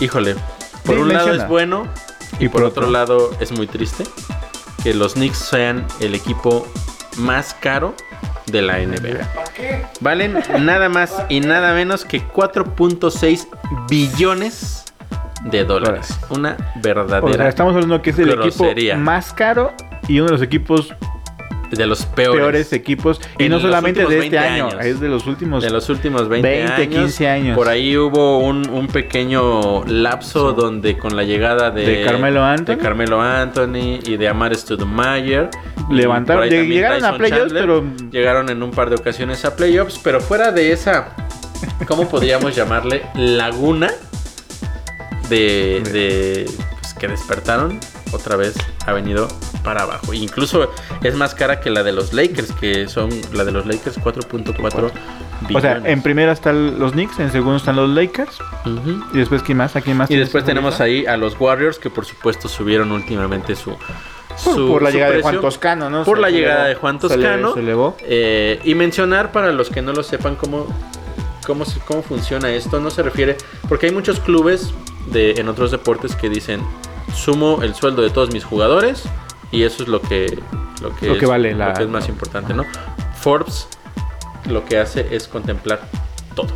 [0.00, 0.36] híjole,
[0.84, 1.88] por un lado es bueno
[2.38, 4.04] y, por, otro, otro lado es muy triste
[4.82, 6.66] que los Knicks sean el equipo
[7.18, 7.94] más caro
[8.46, 9.28] de la NBA.
[10.00, 13.46] Valen nada más y nada menos que 4.6
[13.88, 14.84] billones
[15.44, 16.18] de dólares.
[16.30, 17.26] Una verdadera.
[17.26, 18.66] O sea, estamos hablando que es el equipo
[18.96, 19.72] más caro
[20.08, 20.94] y uno de los equipos
[21.76, 25.70] de los peores, equipos y no solamente de este año, es de los últimos de
[25.70, 27.56] los últimos 20, años, 15 años.
[27.56, 28.62] Por ahí hubo un,
[28.92, 34.54] pequeño lapso donde con la llegada de, Carmelo Anthony, de Carmelo Anthony y de Amar
[34.54, 35.48] Stoudemire.
[35.90, 40.52] Levantaron llegaron a playoffs, pero llegaron en un par de ocasiones a playoffs, pero fuera
[40.52, 41.16] de esa
[41.86, 43.02] ¿cómo podríamos llamarle?
[43.14, 43.90] laguna
[45.28, 46.50] de, de
[46.80, 47.78] pues, que despertaron
[48.12, 48.54] otra vez
[48.86, 49.28] ha venido
[49.62, 50.12] para abajo.
[50.12, 50.70] Incluso
[51.02, 54.54] es más cara que la de los Lakers, que son la de los Lakers 4.4
[54.54, 54.92] billones.
[55.54, 58.38] O sea, en primera están los Knicks, en segundo están los Lakers.
[59.12, 59.76] Y después, ¿quién más?
[59.76, 60.10] ¿A quién más?
[60.10, 63.76] Y después tenemos ahí a los Warriors, que por supuesto subieron últimamente su,
[64.44, 66.04] por, la llegada de Juan Toscano, ¿no?
[66.04, 67.54] Por la llegada de Juan Toscano.
[67.54, 67.96] Se, elevó.
[68.00, 70.66] Eh, y mencionar para los que no lo sepan cómo,
[71.46, 73.36] cómo, cómo funciona esto, no se refiere,
[73.68, 74.72] porque hay muchos clubes
[75.06, 76.62] de, en otros deportes que dicen,
[77.14, 79.04] sumo el sueldo de todos mis jugadores
[79.52, 80.38] y eso es lo que,
[80.80, 82.64] lo que, es, vale lo que es más importante, ¿no?
[83.14, 83.68] Forbes
[84.48, 85.80] lo que hace es contemplar
[86.34, 86.48] todo.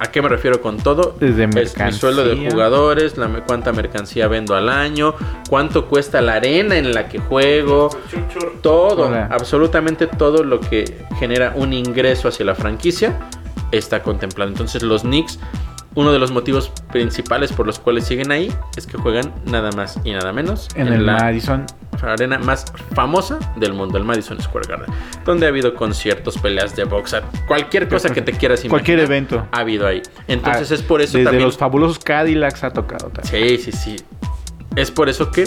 [0.00, 1.14] ¿A qué me refiero con todo?
[1.20, 5.14] Desde es mi sueldo de jugadores, la, cuánta mercancía vendo al año,
[5.50, 7.90] cuánto cuesta la arena en la que juego,
[8.62, 13.20] todo, absolutamente todo lo que genera un ingreso hacia la franquicia
[13.72, 14.50] está contemplado.
[14.50, 15.38] Entonces los Knicks
[15.94, 19.98] uno de los motivos principales por los cuales siguen ahí es que juegan nada más
[20.04, 21.66] y nada menos en, el la Madison
[22.02, 22.64] arena más
[22.94, 27.88] famosa del mundo, el Madison Square Garden, donde ha habido conciertos, peleas de boxa, cualquier
[27.88, 28.70] cosa que te quieras imaginar.
[28.70, 30.02] Cualquier evento ha habido ahí.
[30.26, 33.58] Entonces ah, es por eso desde los fabulosos Cadillacs ha tocado también.
[33.58, 33.96] Sí, sí, sí.
[34.76, 35.44] Es por eso que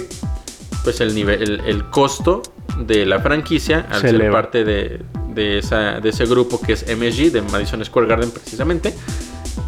[0.83, 2.43] pues el nivel el, costo
[2.77, 7.31] de la franquicia al ser parte de, de, esa, de ese grupo que es MSG
[7.31, 8.93] de Madison Square Garden precisamente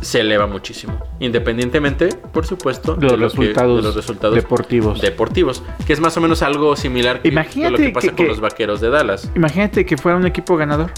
[0.06, 1.00] se eleva muchísimo.
[1.20, 5.02] Independientemente, por supuesto, de, los, resultados deportivos.
[5.02, 5.64] deportivos.
[5.88, 8.90] Que es más o menos algo similar que, lo que pasa con los vaqueros de
[8.90, 9.32] Dallas.
[9.36, 10.92] Imagínate que fuera un equipo ganador.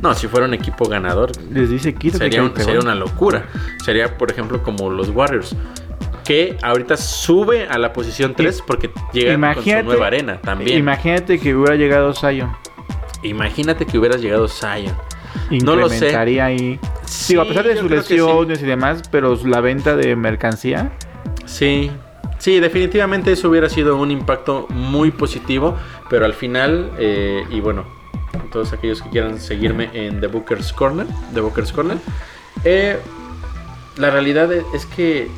[0.00, 3.46] No, si fuera un equipo ganador, les dice sería, sería una locura.
[3.84, 5.56] Sería, por ejemplo, como los Warriors
[6.24, 10.78] que ahorita sube a la posición 3 porque llega con su nueva arena también.
[10.78, 12.50] Imagínate que hubiera llegado Zion.
[13.22, 14.94] Imagínate que hubieras llegado Zion.
[15.50, 16.14] No lo sé.
[16.16, 16.78] ahí.
[17.04, 20.92] Sí, a pesar de sus lesiones y demás, pero la venta de mercancía.
[21.44, 21.90] Sí,
[22.38, 25.76] sí, definitivamente eso hubiera sido un impacto muy positivo,
[26.10, 27.84] pero al final, eh, y bueno,
[28.52, 31.98] todos aquellos que quieran seguirme en The Booker's Corner, The Booker's Corner,
[32.64, 32.98] eh,
[33.96, 35.28] la realidad es que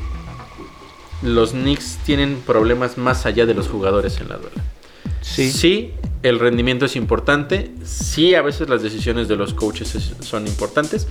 [1.22, 4.62] los Knicks tienen problemas más allá de los jugadores en la duela.
[5.28, 5.92] Sí.
[6.22, 7.70] el rendimiento es importante.
[7.84, 11.06] Sí, a veces las decisiones de los coaches son importantes,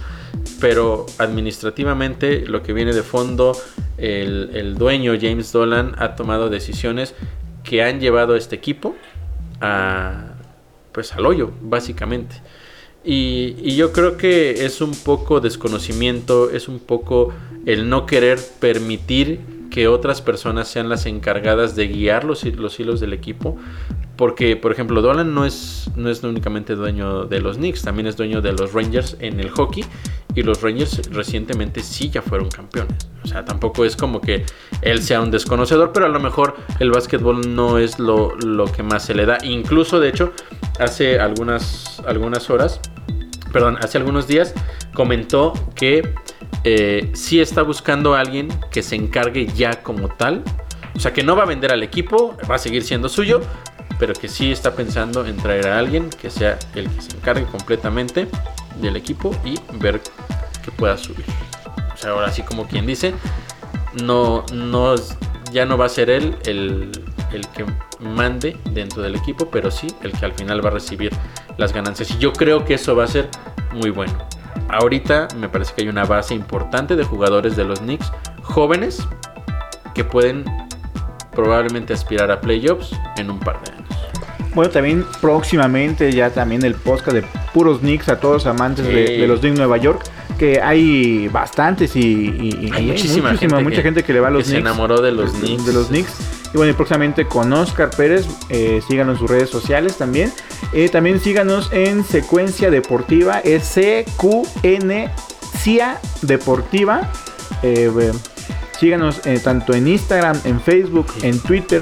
[0.59, 3.55] pero administrativamente lo que viene de fondo,
[3.97, 7.13] el, dueño James Dolan ha tomado decisiones
[7.63, 8.95] que han llevado a este equipo
[9.61, 10.33] a,
[10.91, 12.41] pues al hoyo, básicamente.
[13.03, 17.33] Y, y, yo creo que es un poco desconocimiento, es un poco
[17.65, 19.39] el no querer permitir
[19.69, 23.57] que otras personas sean las encargadas de guiar los, los hilos del equipo.
[24.17, 28.17] Porque, por ejemplo, Dolan no es, no es únicamente dueño de los Knicks, también es
[28.17, 29.85] dueño de los Rangers en el hockey.
[30.33, 33.09] Y los Rangers recientemente sí ya fueron campeones.
[33.23, 34.45] O sea, tampoco es como que
[34.81, 38.83] él sea un desconocedor, pero a lo mejor el básquetbol no es lo, lo que
[38.83, 39.37] más se le da.
[39.43, 40.33] Incluso, de hecho,
[40.79, 42.81] hace algunas, algunas horas,
[43.51, 44.53] perdón, hace algunos días
[44.93, 46.13] comentó que
[46.63, 50.43] eh, sí está buscando a alguien que se encargue ya como tal.
[50.95, 53.41] O sea, que no va a vender al equipo, va a seguir siendo suyo,
[53.99, 57.45] pero que sí está pensando en traer a alguien que sea el que se encargue
[57.45, 58.27] completamente
[58.81, 60.01] del equipo y ver
[60.63, 61.25] que pueda subir.
[61.93, 63.13] O sea, ahora sí como quien dice,
[64.03, 64.95] no, no,
[65.51, 66.91] ya no va a ser él el,
[67.31, 67.65] el que
[67.99, 71.11] mande dentro del equipo, pero sí el que al final va a recibir
[71.57, 72.11] las ganancias.
[72.11, 73.29] Y yo creo que eso va a ser
[73.73, 74.27] muy bueno
[74.69, 78.11] ahorita me parece que hay una base importante de jugadores de los Knicks
[78.43, 79.05] jóvenes
[79.93, 80.45] que pueden
[81.37, 83.87] probablemente aspirar a playoffs en un par de años.
[84.55, 87.23] Bueno, también próximamente ya también el podcast de
[87.53, 90.01] puros Knicks a todos amantes de, los Knicks Nueva York
[90.39, 94.55] que hay bastantes y, hay muchísima, gente mucha gente que le va a los Knicks.
[94.55, 95.65] Se enamoró de los Knicks.
[95.65, 96.11] De los Knicks.
[96.53, 100.31] Y bueno, y próximamente con Oscar Pérez, eh, síganos en sus redes sociales también.
[100.73, 105.11] Eh, también síganos en Secuencia Deportiva, es C-Q-N
[105.59, 107.11] CIA Deportiva.
[107.61, 107.91] Eh,
[108.79, 111.81] síganos tanto en Instagram, en Facebook, en Twitter.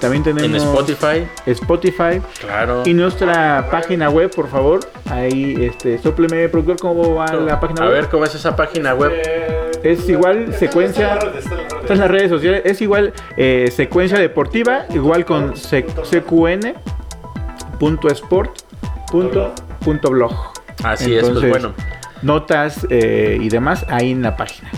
[0.00, 1.28] también tenemos en Spotify.
[1.46, 2.22] Spotify.
[2.40, 2.82] Claro.
[2.84, 4.80] Y nuestra página web, por favor.
[5.06, 7.90] Ahí, este, sopleme, productor, ¿cómo va la página web?
[7.90, 9.12] A ver, ¿cómo es esa página web?
[9.82, 11.18] es igual secuencia.
[11.80, 12.62] Está en las redes sociales.
[12.64, 16.72] Es igual eh, secuencia deportiva, igual con cqn.sport.blog.
[20.82, 21.74] Así es, pues bueno.
[22.22, 24.70] Notas eh, y demás ahí en la página.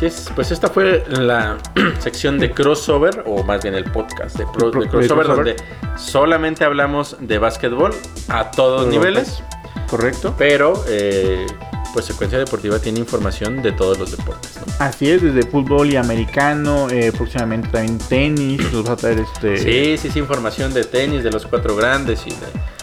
[0.00, 1.58] Así es, pues esta fue la
[1.98, 5.56] sección de crossover, o más bien el podcast de, crossover, donde
[5.98, 7.92] solamente hablamos de básquetbol
[8.28, 9.42] a todos niveles.
[9.90, 10.34] Correcto.
[10.38, 11.44] Pero eh,
[11.92, 14.58] pues Secuencia Deportiva tiene información de todos los deportes.
[14.78, 19.58] Así es, desde fútbol y americano, eh, próximamente también tenis, nos va a traer este...
[19.58, 22.24] Sí, sí, sí, información de tenis, de los cuatro grandes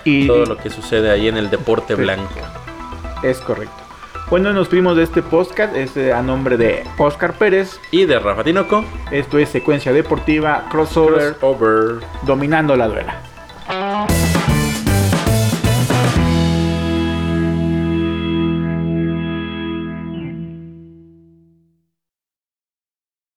[0.05, 2.29] y de todo lo que sucede ahí en el deporte blanco.
[3.23, 3.86] Es correcto.
[4.29, 8.43] Bueno, nos fuimos de este podcast este, a nombre de Oscar Pérez y de Rafa
[8.43, 8.83] Tinoco.
[9.09, 12.05] Esto es Secuencia Deportiva Crossover, Crossover.
[12.23, 14.26] Dominando la Duela.